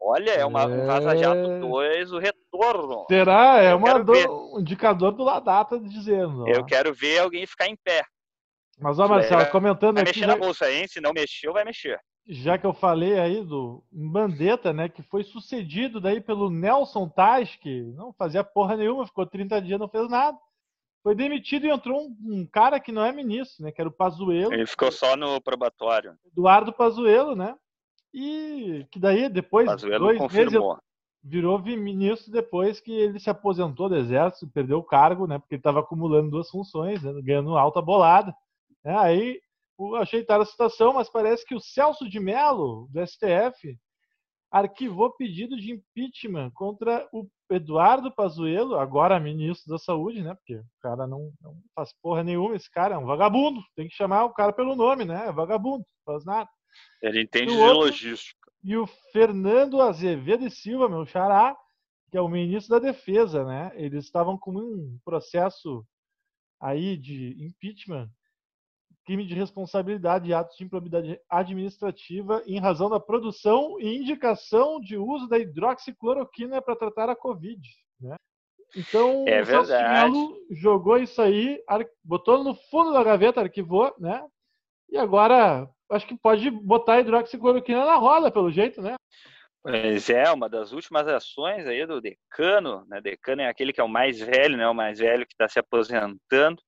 Olha, 0.00 0.32
é 0.32 0.44
uma, 0.44 0.66
um 0.66 0.84
Vaza 0.84 1.16
Jato 1.16 1.60
2, 1.60 2.10
é. 2.10 2.14
o 2.14 2.18
retorno. 2.18 3.06
Será? 3.08 3.62
É 3.62 3.76
do, 3.76 4.56
um 4.56 4.60
indicador 4.60 5.12
do 5.12 5.22
Ladata 5.22 5.78
dizendo. 5.78 6.48
Eu 6.48 6.62
ó. 6.62 6.64
quero 6.64 6.92
ver 6.92 7.20
alguém 7.20 7.46
ficar 7.46 7.68
em 7.68 7.76
pé. 7.76 8.02
Mas, 8.80 8.98
ó, 8.98 9.06
Marcelo, 9.06 9.48
comentando 9.50 9.94
vai 9.94 10.02
aqui... 10.02 10.18
Vai 10.18 10.26
mexer 10.26 10.40
na 10.40 10.44
bolsa, 10.44 10.70
hein? 10.72 10.88
Se 10.88 11.00
não 11.00 11.12
mexeu, 11.12 11.52
vai 11.52 11.64
mexer 11.64 12.00
já 12.26 12.56
que 12.56 12.66
eu 12.66 12.72
falei 12.72 13.18
aí 13.18 13.44
do 13.44 13.82
Bandeta, 13.90 14.72
né, 14.72 14.88
que 14.88 15.02
foi 15.02 15.24
sucedido 15.24 16.00
daí 16.00 16.20
pelo 16.20 16.50
Nelson 16.50 17.08
Tais, 17.08 17.56
que 17.56 17.82
não 17.94 18.12
fazia 18.12 18.44
porra 18.44 18.76
nenhuma, 18.76 19.06
ficou 19.06 19.26
30 19.26 19.60
dias, 19.60 19.80
não 19.80 19.88
fez 19.88 20.08
nada. 20.08 20.38
Foi 21.02 21.16
demitido 21.16 21.66
e 21.66 21.70
entrou 21.70 22.00
um, 22.00 22.16
um 22.22 22.46
cara 22.46 22.78
que 22.78 22.92
não 22.92 23.04
é 23.04 23.10
ministro, 23.10 23.64
né, 23.64 23.72
que 23.72 23.80
era 23.80 23.88
o 23.88 23.92
Pazuello. 23.92 24.52
Ele 24.52 24.66
ficou 24.66 24.92
só 24.92 25.16
no 25.16 25.40
probatório. 25.40 26.16
Eduardo 26.26 26.72
Pazuello, 26.72 27.34
né? 27.34 27.56
E 28.14 28.86
que 28.90 29.00
daí 29.00 29.28
depois 29.28 29.66
Pazuello 29.66 30.06
dois 30.06 30.18
confirmou. 30.18 30.68
meses 30.68 30.82
virou 31.24 31.58
ministro 31.60 32.32
depois 32.32 32.80
que 32.80 32.90
ele 32.90 33.20
se 33.20 33.30
aposentou 33.30 33.88
do 33.88 33.96
exército, 33.96 34.50
perdeu 34.52 34.78
o 34.78 34.84
cargo, 34.84 35.26
né, 35.26 35.38
porque 35.38 35.54
ele 35.54 35.60
estava 35.60 35.80
acumulando 35.80 36.30
duas 36.30 36.50
funções, 36.50 37.02
né, 37.02 37.12
ganhando 37.22 37.56
alta 37.56 37.80
bolada. 37.80 38.34
É, 38.84 38.94
aí 38.94 39.40
ajeitar 40.00 40.40
a 40.40 40.44
situação, 40.44 40.94
mas 40.94 41.10
parece 41.10 41.44
que 41.44 41.54
o 41.54 41.60
Celso 41.60 42.08
de 42.08 42.20
Mello, 42.20 42.88
do 42.90 43.06
STF, 43.06 43.78
arquivou 44.50 45.10
pedido 45.16 45.56
de 45.56 45.72
impeachment 45.72 46.50
contra 46.50 47.08
o 47.10 47.26
Eduardo 47.50 48.14
Pazuello, 48.14 48.76
agora 48.78 49.18
ministro 49.18 49.70
da 49.70 49.78
Saúde, 49.78 50.22
né? 50.22 50.34
Porque 50.34 50.56
o 50.56 50.64
cara 50.80 51.06
não, 51.06 51.32
não, 51.40 51.54
faz 51.74 51.90
porra 52.02 52.22
nenhuma, 52.22 52.54
esse 52.54 52.70
cara 52.70 52.94
é 52.94 52.98
um 52.98 53.06
vagabundo. 53.06 53.62
Tem 53.74 53.88
que 53.88 53.94
chamar 53.94 54.24
o 54.24 54.34
cara 54.34 54.52
pelo 54.52 54.76
nome, 54.76 55.06
né? 55.06 55.26
É 55.28 55.32
vagabundo, 55.32 55.78
não 55.78 56.14
faz 56.14 56.24
nada. 56.24 56.48
Ele 57.02 57.22
entende 57.22 57.52
de 57.52 57.58
outro, 57.58 57.78
logística. 57.86 58.52
E 58.62 58.76
o 58.76 58.86
Fernando 59.12 59.80
Azevedo 59.80 60.46
e 60.46 60.50
Silva, 60.50 60.88
meu 60.88 61.06
xará, 61.06 61.56
que 62.10 62.16
é 62.18 62.20
o 62.20 62.28
ministro 62.28 62.78
da 62.78 62.90
Defesa, 62.90 63.44
né? 63.44 63.72
Eles 63.74 64.04
estavam 64.04 64.38
com 64.38 64.52
um 64.52 64.98
processo 65.02 65.84
aí 66.60 66.96
de 66.96 67.36
impeachment 67.42 68.08
crime 69.04 69.26
de 69.26 69.34
responsabilidade 69.34 70.28
e 70.28 70.34
atos 70.34 70.56
de 70.56 70.64
improbidade 70.64 71.20
administrativa 71.28 72.42
em 72.46 72.58
razão 72.58 72.88
da 72.88 73.00
produção 73.00 73.80
e 73.80 73.96
indicação 73.96 74.80
de 74.80 74.96
uso 74.96 75.28
da 75.28 75.38
hidroxicloroquina 75.38 76.62
para 76.62 76.76
tratar 76.76 77.10
a 77.10 77.16
Covid. 77.16 77.60
Né? 78.00 78.16
Então, 78.76 79.24
é 79.26 79.42
o 79.42 79.66
Melo 79.66 80.38
jogou 80.50 80.96
isso 80.96 81.20
aí, 81.20 81.62
botou 82.02 82.42
no 82.42 82.54
fundo 82.54 82.92
da 82.92 83.04
gaveta, 83.04 83.40
arquivou, 83.40 83.94
né? 83.98 84.24
E 84.88 84.96
agora 84.96 85.68
acho 85.90 86.06
que 86.06 86.16
pode 86.16 86.50
botar 86.50 86.94
a 86.94 87.00
hidroxicloroquina 87.00 87.84
na 87.84 87.96
roda, 87.96 88.30
pelo 88.30 88.50
jeito, 88.50 88.80
né? 88.80 88.94
Pois 89.62 90.10
é, 90.10 90.30
uma 90.32 90.48
das 90.48 90.72
últimas 90.72 91.06
ações 91.06 91.66
aí 91.66 91.86
do 91.86 92.00
decano, 92.00 92.84
né? 92.88 93.00
Decano 93.00 93.42
é 93.42 93.48
aquele 93.48 93.72
que 93.72 93.80
é 93.80 93.84
o 93.84 93.88
mais 93.88 94.18
velho, 94.18 94.56
né? 94.56 94.66
O 94.68 94.74
mais 94.74 94.98
velho 94.98 95.26
que 95.26 95.34
está 95.34 95.48
se 95.48 95.58
aposentando 95.58 96.60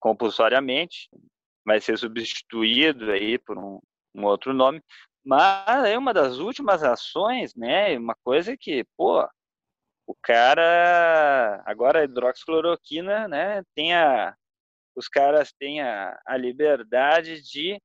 compulsoriamente, 0.00 1.08
vai 1.64 1.80
ser 1.80 1.98
substituído 1.98 3.10
aí 3.10 3.38
por 3.38 3.58
um, 3.58 3.80
um 4.14 4.24
outro 4.24 4.52
nome. 4.52 4.82
Mas 5.24 5.84
é 5.84 5.96
uma 5.96 6.12
das 6.12 6.38
últimas 6.38 6.82
ações, 6.82 7.54
né? 7.54 7.96
Uma 7.96 8.16
coisa 8.24 8.56
que, 8.56 8.84
pô, 8.96 9.24
o 10.06 10.14
cara 10.20 11.62
agora 11.64 12.00
a 12.00 12.04
hidroxicloroquina, 12.04 13.28
né? 13.28 13.62
Tem 13.74 13.94
a, 13.94 14.34
os 14.96 15.08
caras 15.08 15.52
têm 15.52 15.80
a, 15.80 16.18
a 16.26 16.36
liberdade 16.36 17.40
de 17.42 17.80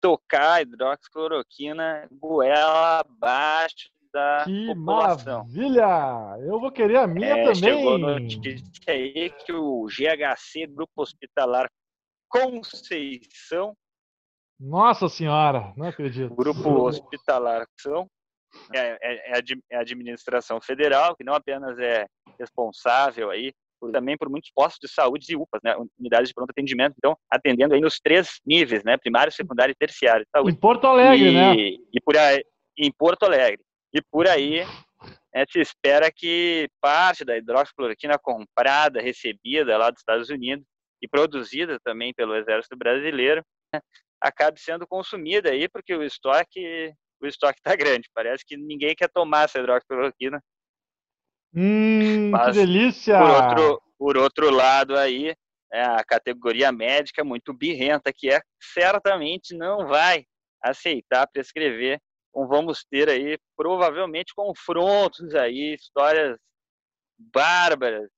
tocar 0.00 0.54
a 0.54 0.62
hidroxicloroquina 0.62 2.08
goela 2.12 3.00
abaixo 3.00 3.90
da 4.12 4.44
que 4.44 4.66
população. 4.68 5.44
maravilha! 5.44 6.38
Eu 6.46 6.60
vou 6.60 6.70
querer 6.70 6.98
a 6.98 7.06
minha 7.06 7.36
é, 7.36 7.52
também. 7.52 7.56
Chegou 7.56 7.98
notícia 7.98 8.92
aí 8.92 9.30
que 9.30 9.52
o 9.52 9.86
GHC, 9.86 10.66
Grupo 10.68 11.02
Hospitalar 11.02 11.68
Conceição. 12.28 13.76
Nossa 14.58 15.08
Senhora, 15.08 15.72
não 15.76 15.86
acredito. 15.86 16.34
Grupo 16.34 16.68
Hospitalar 16.86 17.66
São. 17.78 18.08
É, 18.72 18.98
é, 19.02 19.32
é, 19.70 19.76
a 19.76 19.80
administração 19.80 20.60
federal, 20.60 21.14
que 21.14 21.24
não 21.24 21.34
apenas 21.34 21.78
é 21.78 22.06
responsável 22.38 23.30
aí, 23.30 23.52
também 23.92 24.16
por 24.16 24.30
muitos 24.30 24.50
postos 24.54 24.78
de 24.88 24.94
saúde 24.94 25.26
e 25.30 25.36
UPAs, 25.36 25.60
né, 25.62 25.76
unidades 25.98 26.28
de 26.28 26.34
pronto 26.34 26.50
atendimento, 26.50 26.94
então 26.96 27.16
atendendo 27.30 27.74
aí 27.74 27.80
nos 27.80 28.00
três 28.00 28.40
níveis, 28.44 28.82
né, 28.82 28.96
primário, 28.96 29.32
secundário 29.32 29.72
e 29.72 29.76
terciário 29.76 30.24
de 30.24 30.30
saúde. 30.30 30.56
Em 30.56 30.60
Porto 30.60 30.86
Alegre, 30.86 31.28
e, 31.28 31.34
né? 31.34 31.54
E 31.54 32.00
por 32.02 32.16
aí, 32.16 32.42
em 32.78 32.90
Porto 32.90 33.24
Alegre. 33.24 33.62
E 33.92 34.00
por 34.10 34.26
aí 34.26 34.66
é, 35.34 35.44
se 35.50 35.60
espera 35.60 36.10
que 36.10 36.68
parte 36.80 37.24
da 37.24 37.36
hidroxicloroquina 37.36 38.18
comprada, 38.18 39.00
recebida 39.00 39.76
lá 39.76 39.90
dos 39.90 40.00
Estados 40.00 40.30
Unidos, 40.30 40.66
e 41.02 41.08
produzida 41.08 41.78
também 41.84 42.12
pelo 42.14 42.34
Exército 42.34 42.76
Brasileiro, 42.76 43.42
né, 43.72 43.80
acabe 44.20 44.60
sendo 44.60 44.86
consumida 44.86 45.50
aí, 45.50 45.68
porque 45.68 45.94
o 45.94 46.02
estoque 46.02 46.92
o 47.20 47.26
estoque 47.26 47.58
está 47.58 47.74
grande. 47.74 48.10
Parece 48.14 48.44
que 48.44 48.56
ninguém 48.56 48.94
quer 48.94 49.08
tomar 49.08 49.44
essa 49.44 49.58
hidroxicloroquina. 49.58 50.42
Hum, 51.54 52.30
Mas, 52.30 52.48
que 52.48 52.52
delícia! 52.52 53.18
Por 53.18 53.30
outro, 53.30 53.82
por 53.98 54.16
outro 54.16 54.50
lado 54.50 54.96
aí, 54.96 55.34
é 55.72 55.82
a 55.82 56.04
categoria 56.04 56.70
médica 56.70 57.24
muito 57.24 57.52
birrenta, 57.54 58.12
que 58.12 58.30
é 58.30 58.40
certamente 58.60 59.56
não 59.56 59.86
vai 59.86 60.24
aceitar 60.62 61.26
prescrever. 61.26 61.98
Então 62.28 62.46
vamos 62.46 62.84
ter 62.84 63.08
aí 63.08 63.38
provavelmente 63.56 64.34
confrontos 64.34 65.34
aí, 65.34 65.74
histórias 65.74 66.36
bárbaras 67.18 68.10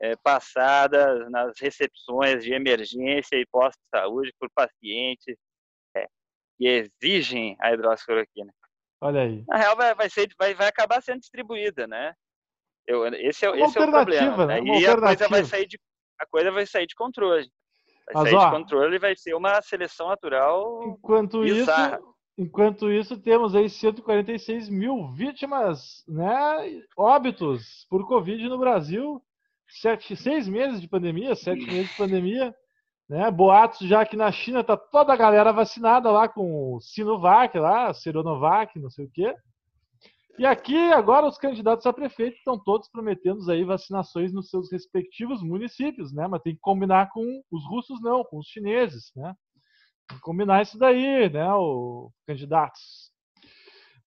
é, 0.00 0.16
passadas 0.16 1.30
nas 1.30 1.58
recepções 1.60 2.44
de 2.44 2.52
emergência 2.52 3.36
e 3.36 3.46
pós-saúde 3.46 4.32
por 4.38 4.48
pacientes 4.54 5.36
é, 5.96 6.06
que 6.56 6.66
exigem 6.66 7.56
a 7.60 7.72
hidroxicloroquina. 7.72 8.52
Olha 9.00 9.22
aí. 9.22 9.44
Na 9.48 9.56
real, 9.56 9.76
vai, 9.76 9.94
vai, 9.94 10.10
ser, 10.10 10.28
vai, 10.38 10.54
vai 10.54 10.68
acabar 10.68 11.02
sendo 11.02 11.20
distribuída, 11.20 11.86
né? 11.86 12.12
Eu, 12.86 13.06
esse 13.06 13.46
é, 13.46 13.60
esse 13.60 13.78
é 13.78 13.82
o 13.82 13.90
problema. 13.90 14.46
Né? 14.46 14.60
E 14.62 14.86
a 14.86 14.96
coisa, 14.96 15.28
vai 15.28 15.44
sair 15.44 15.66
de, 15.66 15.78
a 16.18 16.26
coisa 16.26 16.50
vai 16.50 16.66
sair 16.66 16.86
de 16.86 16.94
controle. 16.94 17.48
Vai 18.06 18.22
Mas, 18.24 18.30
sair 18.30 18.38
ó, 18.38 18.44
de 18.46 18.56
controle 18.56 18.96
e 18.96 18.98
vai 18.98 19.14
ser 19.14 19.34
uma 19.34 19.60
seleção 19.60 20.08
natural 20.08 20.82
enquanto 20.84 21.42
bizarra. 21.42 21.98
Isso, 21.98 22.14
enquanto 22.38 22.90
isso, 22.90 23.20
temos 23.20 23.54
aí 23.54 23.68
146 23.68 24.70
mil 24.70 25.12
vítimas, 25.12 26.02
né? 26.08 26.82
Óbitos 26.96 27.86
por 27.90 28.06
Covid 28.08 28.48
no 28.48 28.58
Brasil 28.58 29.22
sete, 29.68 30.16
seis 30.16 30.48
meses 30.48 30.80
de 30.80 30.88
pandemia, 30.88 31.34
sete 31.34 31.64
meses 31.66 31.90
de 31.90 31.96
pandemia, 31.96 32.54
né? 33.08 33.30
Boatos 33.30 33.86
já 33.86 34.04
que 34.04 34.16
na 34.16 34.30
China 34.30 34.62
tá 34.64 34.76
toda 34.76 35.12
a 35.12 35.16
galera 35.16 35.52
vacinada 35.52 36.10
lá 36.10 36.28
com 36.28 36.74
o 36.74 36.80
Sinovac 36.80 37.58
lá, 37.58 37.92
Seronovac, 37.94 38.78
não 38.78 38.90
sei 38.90 39.06
o 39.06 39.10
quê. 39.10 39.34
E 40.38 40.46
aqui, 40.46 40.76
agora, 40.92 41.26
os 41.26 41.36
candidatos 41.36 41.84
a 41.84 41.92
prefeito 41.92 42.36
estão 42.36 42.56
todos 42.56 42.88
prometendo 42.88 43.50
aí 43.50 43.64
vacinações 43.64 44.32
nos 44.32 44.48
seus 44.48 44.70
respectivos 44.70 45.42
municípios, 45.42 46.12
né? 46.12 46.28
Mas 46.28 46.42
tem 46.42 46.54
que 46.54 46.60
combinar 46.60 47.10
com 47.10 47.42
os 47.50 47.66
russos, 47.66 48.00
não, 48.00 48.22
com 48.22 48.38
os 48.38 48.46
chineses, 48.46 49.10
né? 49.16 49.34
Tem 50.08 50.16
que 50.16 50.22
combinar 50.22 50.62
isso 50.62 50.78
daí, 50.78 51.28
né, 51.28 51.52
os 51.54 52.12
candidatos. 52.24 53.07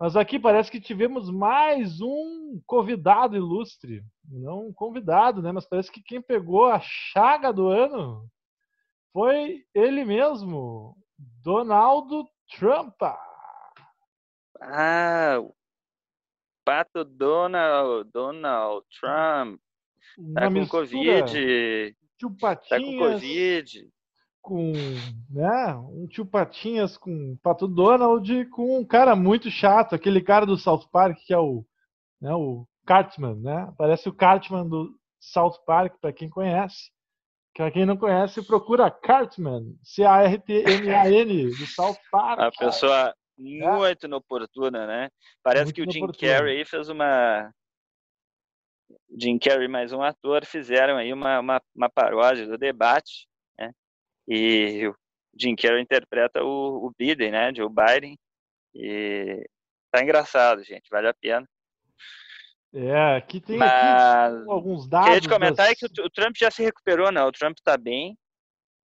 Mas 0.01 0.15
aqui 0.15 0.39
parece 0.39 0.71
que 0.71 0.81
tivemos 0.81 1.29
mais 1.29 2.01
um 2.01 2.59
convidado 2.65 3.35
ilustre. 3.35 4.03
Não 4.27 4.69
um 4.69 4.73
convidado, 4.73 5.43
né? 5.43 5.51
Mas 5.51 5.67
parece 5.67 5.91
que 5.91 6.01
quem 6.01 6.19
pegou 6.19 6.65
a 6.65 6.79
chaga 6.79 7.53
do 7.53 7.67
ano 7.67 8.27
foi 9.13 9.63
ele 9.75 10.03
mesmo, 10.03 10.97
Donaldo 11.43 12.27
Trump. 12.57 12.99
Ah, 14.59 15.37
Pato 16.65 17.05
Donald, 17.05 18.09
Donald 18.11 18.83
Trump. 18.99 19.61
Tá 20.33 20.51
com 20.51 20.67
Covid. 20.67 21.95
Tio 22.17 22.35
Patinhas, 22.39 22.69
tá 22.69 22.79
com 22.79 22.97
Covid. 22.97 23.87
Com, 24.41 24.73
né, 25.30 25.75
um 25.75 26.08
tio 26.08 26.25
Patinhas 26.25 26.97
com 26.97 27.38
Pato 27.43 27.67
Donald 27.67 28.45
com 28.45 28.80
um 28.80 28.84
cara 28.84 29.15
muito 29.15 29.51
chato, 29.51 29.93
aquele 29.93 30.19
cara 30.19 30.47
do 30.47 30.58
South 30.58 30.88
Park 30.91 31.19
que 31.25 31.34
é 31.34 31.38
o, 31.38 31.63
né, 32.19 32.34
o 32.34 32.65
Cartman, 32.86 33.36
né? 33.36 33.71
Parece 33.77 34.10
o 34.10 34.13
Cartman 34.13 34.67
do 34.67 34.95
South 35.19 35.60
Park, 35.65 35.99
para 36.01 36.12
quem 36.12 36.30
conhece. 36.30 36.91
Para 37.54 37.71
quem 37.71 37.86
não 37.86 37.97
conhece, 37.97 38.41
procura 38.41 38.89
Cartman, 38.89 39.77
C-A-R-T-M-A-N, 39.84 41.49
do 41.49 41.65
South 41.67 41.97
Park. 42.10 42.39
A 42.39 42.51
pessoa 42.51 43.10
é. 43.10 43.13
muito 43.38 44.06
inoportuna, 44.06 44.88
né? 44.88 45.10
Parece 45.43 45.65
muito 45.65 45.75
que 45.75 45.82
o 45.82 45.91
Jim 45.91 46.08
Carrey 46.08 46.65
fez 46.65 46.89
uma. 46.89 47.51
Jim 49.17 49.38
Carrey 49.38 49.67
mais 49.67 49.91
um 49.91 50.01
ator 50.01 50.45
fizeram 50.45 50.95
aí 50.97 51.12
uma, 51.13 51.39
uma, 51.39 51.62
uma 51.75 51.89
paródia 51.89 52.47
do 52.47 52.58
debate? 52.58 53.27
E 54.27 54.88
o 54.88 54.95
Jim 55.39 55.55
Carrey 55.55 55.81
interpreta 55.81 56.43
o, 56.43 56.88
o 56.88 56.91
Biden, 56.97 57.31
né? 57.31 57.53
Joe 57.55 57.69
Biden. 57.69 58.17
E 58.73 59.45
tá 59.91 60.01
engraçado, 60.01 60.63
gente, 60.63 60.89
vale 60.89 61.07
a 61.07 61.13
pena. 61.13 61.47
É, 62.73 63.17
aqui 63.17 63.41
tem 63.41 63.57
Mas... 63.57 64.34
aqui 64.34 64.49
alguns 64.49 64.88
dados. 64.88 65.07
Queria 65.07 65.21
te 65.21 65.29
comentar 65.29 65.67
das... 65.67 65.71
é 65.71 65.75
que 65.75 65.86
o, 65.86 66.05
o 66.05 66.10
Trump 66.10 66.36
já 66.38 66.49
se 66.49 66.63
recuperou, 66.63 67.12
né? 67.12 67.21
O 67.23 67.31
Trump 67.31 67.57
tá 67.63 67.77
bem, 67.77 68.17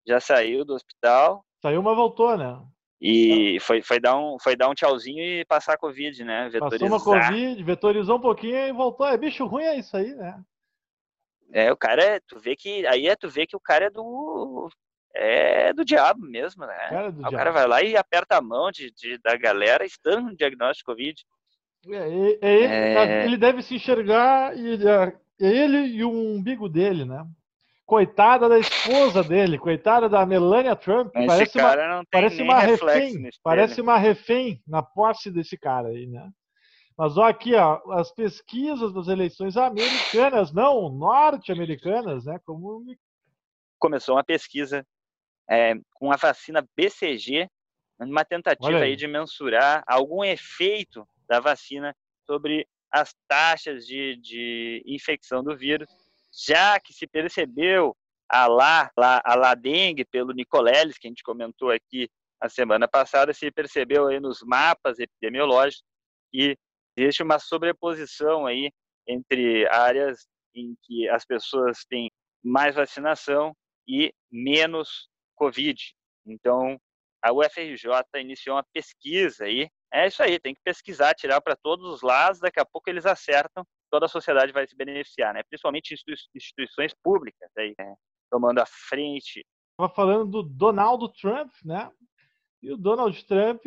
já 0.06 0.20
saiu 0.20 0.64
do 0.64 0.74
hospital. 0.74 1.44
Saiu, 1.62 1.82
mas 1.82 1.96
voltou, 1.96 2.36
né? 2.36 2.62
E 3.00 3.58
foi, 3.60 3.80
foi, 3.80 3.98
dar 3.98 4.18
um, 4.18 4.36
foi 4.38 4.54
dar 4.54 4.68
um 4.68 4.74
tchauzinho 4.74 5.22
e 5.22 5.44
passar 5.46 5.72
a 5.72 5.78
Covid, 5.78 6.22
né? 6.22 6.50
Vetorizar. 6.50 6.90
Passou 6.90 7.14
uma 7.14 7.22
Covid, 7.22 7.62
vetorizou 7.64 8.18
um 8.18 8.20
pouquinho 8.20 8.56
e 8.56 8.72
voltou. 8.72 9.06
É 9.06 9.16
bicho 9.16 9.46
ruim, 9.46 9.64
é 9.64 9.78
isso 9.78 9.96
aí, 9.96 10.14
né? 10.14 10.38
É, 11.50 11.72
o 11.72 11.76
cara 11.76 12.02
é. 12.04 12.20
Tu 12.20 12.38
vê 12.38 12.54
que. 12.54 12.86
Aí 12.86 13.08
é 13.08 13.16
tu 13.16 13.28
vê 13.28 13.46
que 13.46 13.56
o 13.56 13.60
cara 13.60 13.86
é 13.86 13.90
do. 13.90 14.68
É 15.14 15.72
do 15.72 15.84
diabo 15.84 16.20
mesmo, 16.22 16.64
né? 16.66 16.88
Cara 16.88 17.06
é 17.08 17.28
o 17.28 17.30
cara 17.32 17.50
vai 17.50 17.66
lá 17.66 17.82
e 17.82 17.96
aperta 17.96 18.36
a 18.36 18.40
mão 18.40 18.70
de, 18.70 18.92
de 18.92 19.18
da 19.18 19.36
galera 19.36 19.84
estando 19.84 20.30
no 20.30 20.36
diagnóstico 20.36 20.92
Covid. 20.92 21.24
É, 21.88 21.96
é 21.96 22.54
ele, 22.54 22.74
é... 22.74 23.24
ele 23.24 23.36
deve 23.36 23.62
se 23.62 23.74
enxergar 23.74 24.56
e 24.56 24.74
é 24.86 25.12
ele 25.40 25.78
e 25.78 26.04
o 26.04 26.10
umbigo 26.10 26.68
dele, 26.68 27.04
né? 27.04 27.26
Coitada 27.86 28.48
da 28.48 28.58
esposa 28.58 29.24
dele, 29.24 29.58
coitada 29.58 30.08
da 30.08 30.24
Melania 30.24 30.76
Trump. 30.76 31.10
Esse 31.16 31.26
parece 31.26 31.58
uma, 31.58 32.04
parece 32.10 32.42
uma 32.42 32.58
refém. 32.60 33.30
Parece 33.42 33.80
uma 33.80 33.96
refém 33.96 34.62
na 34.66 34.80
posse 34.80 35.30
desse 35.30 35.58
cara 35.58 35.88
aí, 35.88 36.06
né? 36.06 36.30
Mas 36.96 37.16
olha 37.16 37.30
aqui, 37.30 37.54
ó, 37.54 37.80
as 37.94 38.12
pesquisas 38.12 38.92
das 38.92 39.08
eleições 39.08 39.56
americanas, 39.56 40.52
não 40.52 40.88
norte-americanas, 40.90 42.26
né? 42.26 42.38
Como 42.44 42.84
começou 43.78 44.16
uma 44.16 44.22
pesquisa 44.22 44.86
é, 45.50 45.74
com 45.94 46.12
a 46.12 46.16
vacina 46.16 46.66
BCG, 46.76 47.48
numa 47.98 48.24
tentativa 48.24 48.78
aí. 48.78 48.82
aí 48.82 48.96
de 48.96 49.06
mensurar 49.06 49.82
algum 49.86 50.24
efeito 50.24 51.06
da 51.28 51.40
vacina 51.40 51.94
sobre 52.26 52.66
as 52.90 53.14
taxas 53.28 53.86
de, 53.86 54.16
de 54.16 54.82
infecção 54.86 55.44
do 55.44 55.56
vírus 55.56 55.88
já 56.32 56.78
que 56.78 56.92
se 56.92 57.06
percebeu 57.06 57.96
a 58.28 58.46
lá, 58.46 58.90
a 58.96 59.34
lá 59.34 59.54
dengue 59.54 60.04
pelo 60.04 60.32
Nicoleles, 60.32 60.96
que 60.96 61.08
a 61.08 61.10
gente 61.10 61.22
comentou 61.22 61.70
aqui 61.70 62.08
a 62.40 62.48
semana 62.48 62.88
passada, 62.88 63.34
se 63.34 63.50
percebeu 63.50 64.06
aí 64.06 64.20
nos 64.20 64.40
mapas 64.42 64.98
epidemiológicos 64.98 65.84
que 66.30 66.56
existe 66.96 67.22
uma 67.22 67.38
sobreposição 67.38 68.46
aí 68.46 68.70
entre 69.06 69.66
áreas 69.68 70.26
em 70.54 70.74
que 70.82 71.08
as 71.08 71.24
pessoas 71.24 71.84
têm 71.84 72.10
mais 72.42 72.74
vacinação 72.74 73.54
e 73.86 74.12
menos 74.30 75.08
Covid. 75.40 75.94
Então, 76.26 76.78
a 77.22 77.32
UFRJ 77.32 77.90
iniciou 78.16 78.56
uma 78.56 78.64
pesquisa 78.72 79.44
aí. 79.44 79.68
É 79.92 80.06
isso 80.06 80.22
aí, 80.22 80.38
tem 80.38 80.54
que 80.54 80.60
pesquisar, 80.62 81.14
tirar 81.14 81.40
para 81.40 81.56
todos 81.56 81.90
os 81.90 82.02
lados, 82.02 82.40
daqui 82.40 82.60
a 82.60 82.64
pouco 82.64 82.88
eles 82.90 83.06
acertam 83.06 83.64
toda 83.90 84.06
a 84.06 84.08
sociedade 84.08 84.52
vai 84.52 84.66
se 84.66 84.76
beneficiar, 84.76 85.34
né? 85.34 85.42
Principalmente 85.42 85.94
instituições 86.34 86.94
públicas 87.02 87.50
aí, 87.58 87.74
né? 87.76 87.94
tomando 88.30 88.60
a 88.60 88.66
frente. 88.66 89.44
Estava 89.72 89.92
falando 89.92 90.26
do 90.26 90.42
Donald 90.42 91.12
Trump, 91.20 91.50
né? 91.64 91.90
E 92.62 92.72
o 92.72 92.76
Donald 92.76 93.26
Trump 93.26 93.62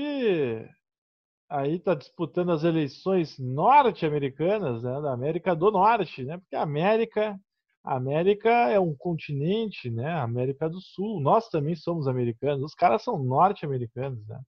aí 1.49 1.75
está 1.75 1.93
disputando 1.93 2.51
as 2.51 2.63
eleições 2.63 3.37
norte-americanas, 3.37 4.83
né? 4.83 5.01
Da 5.01 5.11
América 5.11 5.53
do 5.55 5.69
Norte, 5.69 6.23
né? 6.23 6.37
Porque 6.37 6.55
a 6.55 6.61
América, 6.63 7.37
a 7.83 7.97
América 7.97 8.49
é 8.49 8.79
um 8.79 8.95
continente, 8.95 9.89
né? 9.89 10.09
A 10.09 10.23
América 10.23 10.69
do 10.69 10.79
Sul. 10.79 11.19
Nós 11.19 11.49
também 11.49 11.75
somos 11.75 12.07
americanos. 12.07 12.63
Os 12.63 12.73
caras 12.73 13.03
são 13.03 13.21
norte-americanos, 13.21 14.25
né? 14.25 14.39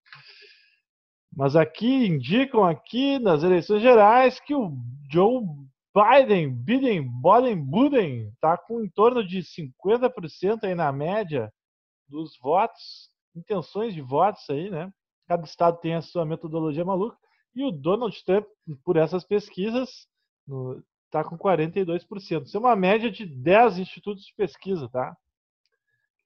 Mas 1.36 1.56
aqui 1.56 2.08
indicam 2.08 2.64
aqui 2.64 3.20
nas 3.20 3.44
eleições 3.44 3.82
gerais 3.82 4.40
que 4.40 4.56
o 4.56 4.72
Joe 5.12 5.44
Biden, 5.94 6.54
Biden, 6.54 7.10
Biden, 7.22 7.66
Biden 7.66 8.30
está 8.30 8.58
com 8.58 8.82
em 8.82 8.90
torno 8.90 9.26
de 9.26 9.40
50% 9.40 10.64
aí 10.64 10.76
na 10.76 10.92
média 10.94 11.52
dos 12.08 12.38
votos, 12.40 13.10
intenções 13.36 13.94
de 13.94 14.02
votos 14.02 14.50
aí, 14.50 14.70
né? 14.70 14.90
Cada 15.28 15.44
estado 15.44 15.78
tem 15.80 15.96
a 15.96 16.02
sua 16.02 16.26
metodologia 16.26 16.86
maluca. 16.86 17.18
E 17.54 17.64
o 17.64 17.72
Donald 17.72 18.16
Trump, 18.24 18.46
por 18.84 18.96
essas 18.96 19.26
pesquisas, 19.26 20.08
está 21.16 21.24
com 21.24 21.38
42%. 21.38 22.44
Isso 22.44 22.58
é 22.58 22.60
uma 22.60 22.76
média 22.76 23.10
de 23.10 23.26
10 23.26 23.80
institutos 23.80 24.26
de 24.26 24.34
pesquisa, 24.36 24.90
tá? 24.90 25.16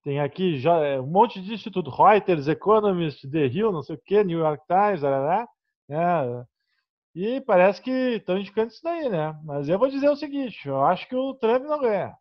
Tem 0.04 0.19
aqui 0.19 0.58
já 0.58 0.78
é, 0.80 0.99
um 0.99 1.06
monte 1.06 1.41
de 1.41 1.54
instituto, 1.54 1.91
Reuters, 1.91 2.47
Economist, 2.47 3.30
The 3.30 3.45
Hill, 3.45 3.71
não 3.71 3.84
sei 3.84 3.95
o 3.95 4.02
que, 4.04 4.23
New 4.23 4.39
York 4.39 4.63
Times, 4.65 5.02
né? 5.88 6.45
E 7.13 7.41
parece 7.41 7.82
que 7.82 7.91
estão 7.91 8.38
indicando 8.38 8.71
isso 8.71 8.82
daí, 8.84 9.10
né? 9.10 9.38
Mas 9.43 9.67
eu 9.67 9.78
vou 9.78 9.89
dizer 9.89 10.10
o 10.10 10.15
seguinte, 10.15 10.67
eu 10.67 10.84
acho 10.86 11.08
que 11.08 11.15
o 11.15 11.34
Trump 11.36 11.63
não 11.63 11.80
ganha. 11.80 12.15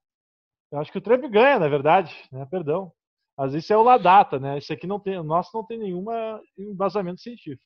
Eu 0.70 0.80
acho 0.80 0.92
que 0.92 0.98
o 0.98 1.00
Trump 1.00 1.24
ganha, 1.26 1.58
na 1.58 1.68
verdade, 1.68 2.14
né? 2.32 2.46
Perdão. 2.50 2.92
Mas 3.36 3.54
isso 3.54 3.72
é 3.72 3.76
o 3.76 3.82
Ladata, 3.82 4.38
né? 4.40 4.58
Isso 4.58 4.72
aqui 4.72 4.86
não 4.86 4.98
tem, 4.98 5.18
o 5.18 5.22
nosso 5.22 5.50
não 5.54 5.64
tem 5.64 5.78
nenhum 5.78 6.04
embasamento 6.58 7.20
científico. 7.20 7.62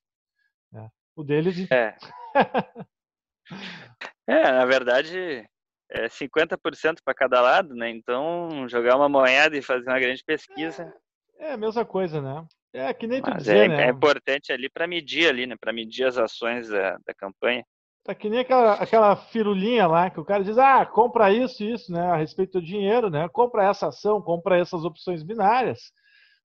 Né? 0.70 0.88
O 1.16 1.24
deles. 1.24 1.70
É. 1.70 1.96
é, 4.26 4.52
na 4.52 4.64
verdade, 4.64 5.44
é 5.90 6.08
50% 6.08 6.98
para 7.04 7.14
cada 7.14 7.40
lado, 7.40 7.74
né? 7.74 7.90
Então, 7.90 8.66
jogar 8.68 8.96
uma 8.96 9.08
moeda 9.08 9.56
e 9.56 9.62
fazer 9.62 9.88
uma 9.88 10.00
grande 10.00 10.22
pesquisa. 10.24 10.92
É, 11.38 11.50
é 11.50 11.52
a 11.52 11.56
mesma 11.56 11.84
coisa, 11.84 12.20
né? 12.20 12.46
É 12.72 12.94
que 12.94 13.06
nem 13.06 13.20
tu 13.20 13.28
Mas 13.30 13.42
dizer, 13.42 13.64
é, 13.64 13.68
né? 13.68 13.86
é 13.86 13.90
importante 13.90 14.52
ali 14.52 14.70
para 14.70 14.86
medir 14.86 15.28
ali, 15.28 15.46
né? 15.46 15.54
Para 15.60 15.72
medir 15.72 16.04
as 16.04 16.16
ações 16.16 16.68
da, 16.68 16.96
da 17.06 17.14
campanha. 17.14 17.64
Tá 18.04 18.14
que 18.14 18.28
nem 18.28 18.40
aquela, 18.40 18.74
aquela 18.74 19.14
firulinha 19.14 19.86
lá 19.86 20.10
que 20.10 20.18
o 20.18 20.24
cara 20.24 20.42
diz, 20.42 20.58
ah, 20.58 20.84
compra 20.84 21.32
isso 21.32 21.62
e 21.62 21.72
isso, 21.72 21.92
né? 21.92 22.00
A 22.00 22.16
respeito 22.16 22.58
do 22.58 22.64
dinheiro, 22.64 23.10
né? 23.10 23.28
Compra 23.28 23.68
essa 23.68 23.88
ação, 23.88 24.22
compra 24.22 24.58
essas 24.58 24.84
opções 24.84 25.22
binárias. 25.22 25.92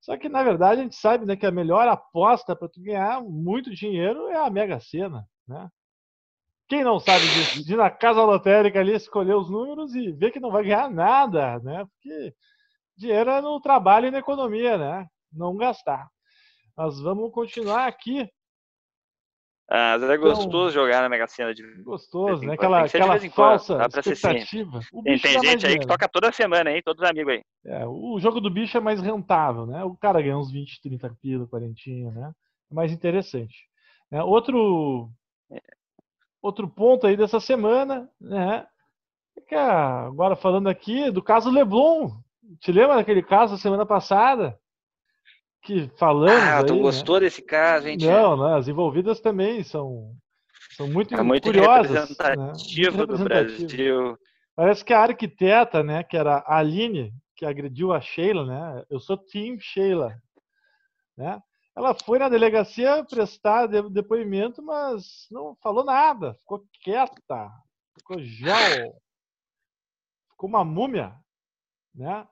Só 0.01 0.15
que, 0.17 0.29
na 0.29 0.43
verdade, 0.43 0.81
a 0.81 0.83
gente 0.83 0.95
sabe 0.95 1.25
né, 1.25 1.35
que 1.35 1.45
a 1.45 1.51
melhor 1.51 1.87
aposta 1.87 2.55
para 2.55 2.69
tu 2.69 2.81
ganhar 2.81 3.21
muito 3.21 3.73
dinheiro 3.73 4.27
é 4.27 4.37
a 4.37 4.49
Mega 4.49 4.79
Sena, 4.79 5.25
né? 5.47 5.67
Quem 6.67 6.83
não 6.83 6.99
sabe 6.99 7.25
disso? 7.27 7.65
De 7.65 7.73
ir 7.73 7.77
na 7.77 7.89
casa 7.89 8.23
lotérica 8.23 8.79
ali, 8.79 8.93
escolher 8.93 9.35
os 9.35 9.49
números 9.49 9.95
e 9.95 10.11
ver 10.11 10.31
que 10.31 10.39
não 10.39 10.51
vai 10.51 10.63
ganhar 10.63 10.89
nada, 10.89 11.59
né? 11.59 11.85
Porque 11.85 12.33
dinheiro 12.97 13.29
é 13.29 13.41
no 13.41 13.59
trabalho 13.61 14.07
e 14.07 14.11
na 14.11 14.19
economia, 14.19 14.77
né? 14.77 15.07
Não 15.31 15.55
gastar. 15.55 16.07
Mas 16.75 16.99
vamos 16.99 17.31
continuar 17.31 17.87
aqui. 17.87 18.29
Ah, 19.69 19.95
é 19.95 19.95
então, 19.97 20.17
gostoso 20.19 20.73
jogar 20.73 21.01
na 21.01 21.09
Mega 21.09 21.27
Sena 21.27 21.53
de 21.53 21.63
Gostoso, 21.83 22.45
né? 22.45 22.53
Aquela, 22.53 22.85
aquela 22.85 23.19
falsa 23.29 23.77
expectativa. 23.85 24.79
Tem, 25.03 25.19
tem 25.19 25.41
gente 25.41 25.67
aí 25.67 25.77
que 25.77 25.85
toca 25.87 26.07
toda 26.07 26.31
semana, 26.31 26.71
hein? 26.71 26.81
Todos 26.83 27.03
os 27.03 27.09
amigos 27.09 27.33
aí. 27.33 27.41
É, 27.65 27.85
o 27.85 28.17
jogo 28.19 28.39
do 28.39 28.49
bicho 28.49 28.77
é 28.77 28.79
mais 28.79 29.01
rentável, 29.01 29.65
né? 29.65 29.83
O 29.83 29.95
cara 29.97 30.21
ganha 30.21 30.37
uns 30.37 30.51
20, 30.51 30.81
30 30.81 31.17
pila, 31.21 31.47
40, 31.47 31.73
né? 32.13 32.31
É 32.71 32.73
mais 32.73 32.93
interessante. 32.93 33.67
É, 34.09 34.23
outro 34.23 35.11
outro 36.41 36.67
ponto 36.67 37.07
aí 37.07 37.15
dessa 37.15 37.39
semana, 37.39 38.09
né? 38.19 38.65
Agora 39.51 40.35
falando 40.35 40.67
aqui 40.67 41.11
do 41.11 41.21
caso 41.21 41.49
Leblon. 41.49 42.11
Te 42.59 42.71
lembra 42.71 42.95
daquele 42.95 43.21
caso 43.21 43.53
da 43.53 43.59
semana 43.59 43.85
passada? 43.85 44.57
Que 45.61 45.89
falamos. 45.97 46.43
Ah, 46.43 46.63
tu 46.63 46.73
aí, 46.73 46.79
gostou 46.79 47.15
né? 47.15 47.21
desse 47.21 47.41
caso, 47.41 47.87
hein? 47.87 47.97
Não, 47.99 48.37
né? 48.37 48.57
As 48.57 48.67
envolvidas 48.67 49.19
também 49.19 49.63
são, 49.63 50.15
são 50.75 50.87
muito, 50.87 51.13
é 51.13 51.21
muito 51.21 51.43
curiosas. 51.43 52.09
Representativo 52.09 52.91
né? 52.91 52.97
muito 52.97 53.17
do 53.17 53.23
Brasil. 53.23 54.17
Parece 54.55 54.83
que 54.83 54.93
a 54.93 55.01
arquiteta, 55.01 55.83
né, 55.83 56.03
que 56.03 56.17
era 56.17 56.37
a 56.37 56.57
Aline, 56.57 57.13
que 57.35 57.45
agrediu 57.45 57.93
a 57.93 58.01
Sheila, 58.01 58.45
né? 58.45 58.83
Eu 58.89 58.99
sou 58.99 59.15
Team 59.15 59.57
Sheila, 59.59 60.15
né? 61.15 61.39
Ela 61.77 61.93
foi 61.93 62.17
na 62.17 62.27
delegacia 62.27 63.05
prestar 63.05 63.67
depoimento, 63.67 64.63
mas 64.63 65.27
não 65.29 65.55
falou 65.61 65.85
nada, 65.85 66.33
ficou 66.33 66.65
quieta, 66.81 67.51
ficou 67.95 68.19
gel, 68.19 68.99
ficou 70.31 70.49
uma 70.49 70.65
múmia, 70.65 71.13
né? 71.93 72.27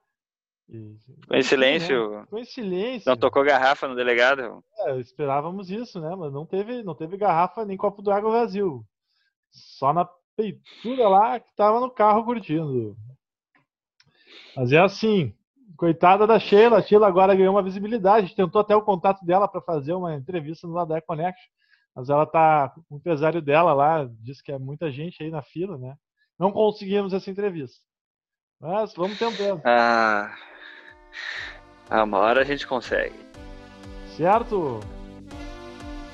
E, 0.68 0.98
foi 1.28 1.38
em 1.38 1.44
silêncio. 1.44 2.10
Né? 2.10 2.26
Foi 2.28 2.42
em 2.42 2.46
silêncio. 2.46 3.08
Não 3.08 3.16
tocou 3.16 3.44
garrafa 3.44 3.88
no 3.88 3.96
delegado? 3.96 4.64
É, 4.80 4.98
esperávamos 4.98 5.70
isso, 5.70 6.02
né? 6.02 6.16
Mas 6.16 6.34
não 6.34 6.44
teve, 6.44 6.82
não 6.82 6.96
teve 6.96 7.16
garrafa 7.16 7.64
nem 7.64 7.78
copo 7.78 8.02
d'água 8.02 8.32
vazio. 8.32 8.84
Só 9.52 9.94
na 9.94 10.10
peitura 10.36 11.08
lá 11.08 11.40
que 11.40 11.56
tava 11.56 11.80
no 11.80 11.92
carro 11.92 12.26
curtindo. 12.26 12.98
Mas 14.56 14.72
é 14.72 14.80
assim, 14.80 15.36
coitada 15.78 16.26
da 16.26 16.40
Sheila. 16.40 16.78
A 16.78 16.82
Sheila 16.82 17.08
agora 17.08 17.36
ganhou 17.36 17.54
uma 17.54 17.64
visibilidade. 17.64 18.18
A 18.18 18.28
gente 18.28 18.36
tentou 18.36 18.62
até 18.62 18.76
o 18.76 18.82
contato 18.82 19.26
dela 19.26 19.48
para 19.48 19.62
fazer 19.62 19.94
uma 19.94 20.16
entrevista 20.16 20.68
no 20.68 20.74
Ladar 20.74 21.02
Connection. 21.02 21.50
Mas 21.96 22.10
ela 22.10 22.26
tá 22.26 22.74
com 22.90 22.96
o 22.96 22.98
empresário 22.98 23.42
dela 23.42 23.74
lá, 23.74 24.06
diz 24.20 24.42
que 24.42 24.52
é 24.52 24.60
muita 24.60 24.92
gente 24.92 25.24
aí 25.24 25.32
na 25.32 25.42
fila, 25.42 25.78
né? 25.78 25.96
Não 26.38 26.52
conseguimos 26.52 27.14
essa 27.14 27.32
entrevista. 27.32 27.80
Mas 28.60 28.94
vamos 28.94 29.18
tentando. 29.18 29.62
Ah, 29.64 30.36
uma 32.04 32.18
hora 32.18 32.42
a 32.42 32.44
gente 32.44 32.68
consegue. 32.68 33.18
Certo? 34.18 34.82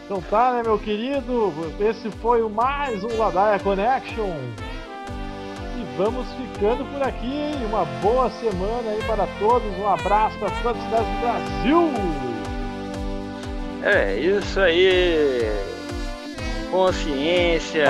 Então 0.06 0.22
tá, 0.24 0.54
né, 0.54 0.64
meu 0.64 0.78
querido? 0.78 1.52
Esse 1.80 2.12
foi 2.12 2.42
o 2.42 2.50
mais 2.50 3.04
um 3.04 3.18
Ladaia 3.18 3.60
Connection. 3.60 4.71
Vamos 6.04 6.26
ficando 6.34 6.84
por 6.86 7.04
aqui. 7.04 7.54
Uma 7.70 7.86
boa 8.02 8.28
semana 8.32 8.90
aí 8.90 9.04
para 9.06 9.28
todos. 9.38 9.72
Um 9.78 9.88
abraço 9.88 10.36
para 10.40 10.50
todas 10.64 10.82
as 10.82 10.90
cidades 10.90 11.08
do 11.08 11.22
Brasil. 11.22 11.94
É 13.84 14.16
isso 14.16 14.60
aí. 14.60 15.52
Consciência. 16.72 17.86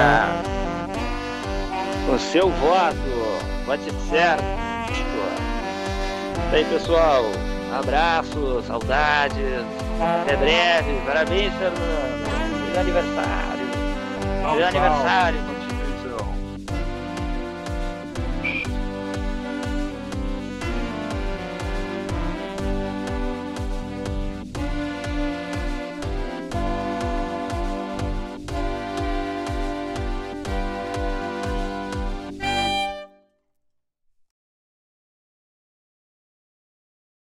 Com 2.06 2.20
seu 2.20 2.50
voto. 2.50 2.98
Vote 3.66 3.90
certo. 4.10 4.44
E 6.52 6.56
aí, 6.56 6.66
pessoal. 6.66 7.24
Abraços, 7.74 8.66
saudades. 8.66 9.66
Até 10.22 10.36
breve. 10.36 11.00
Parabéns, 11.06 11.54
Fernando. 11.54 12.26
Feliz 12.66 12.78
aniversário. 12.78 13.68
Feliz 14.50 14.68
aniversário. 14.68 15.51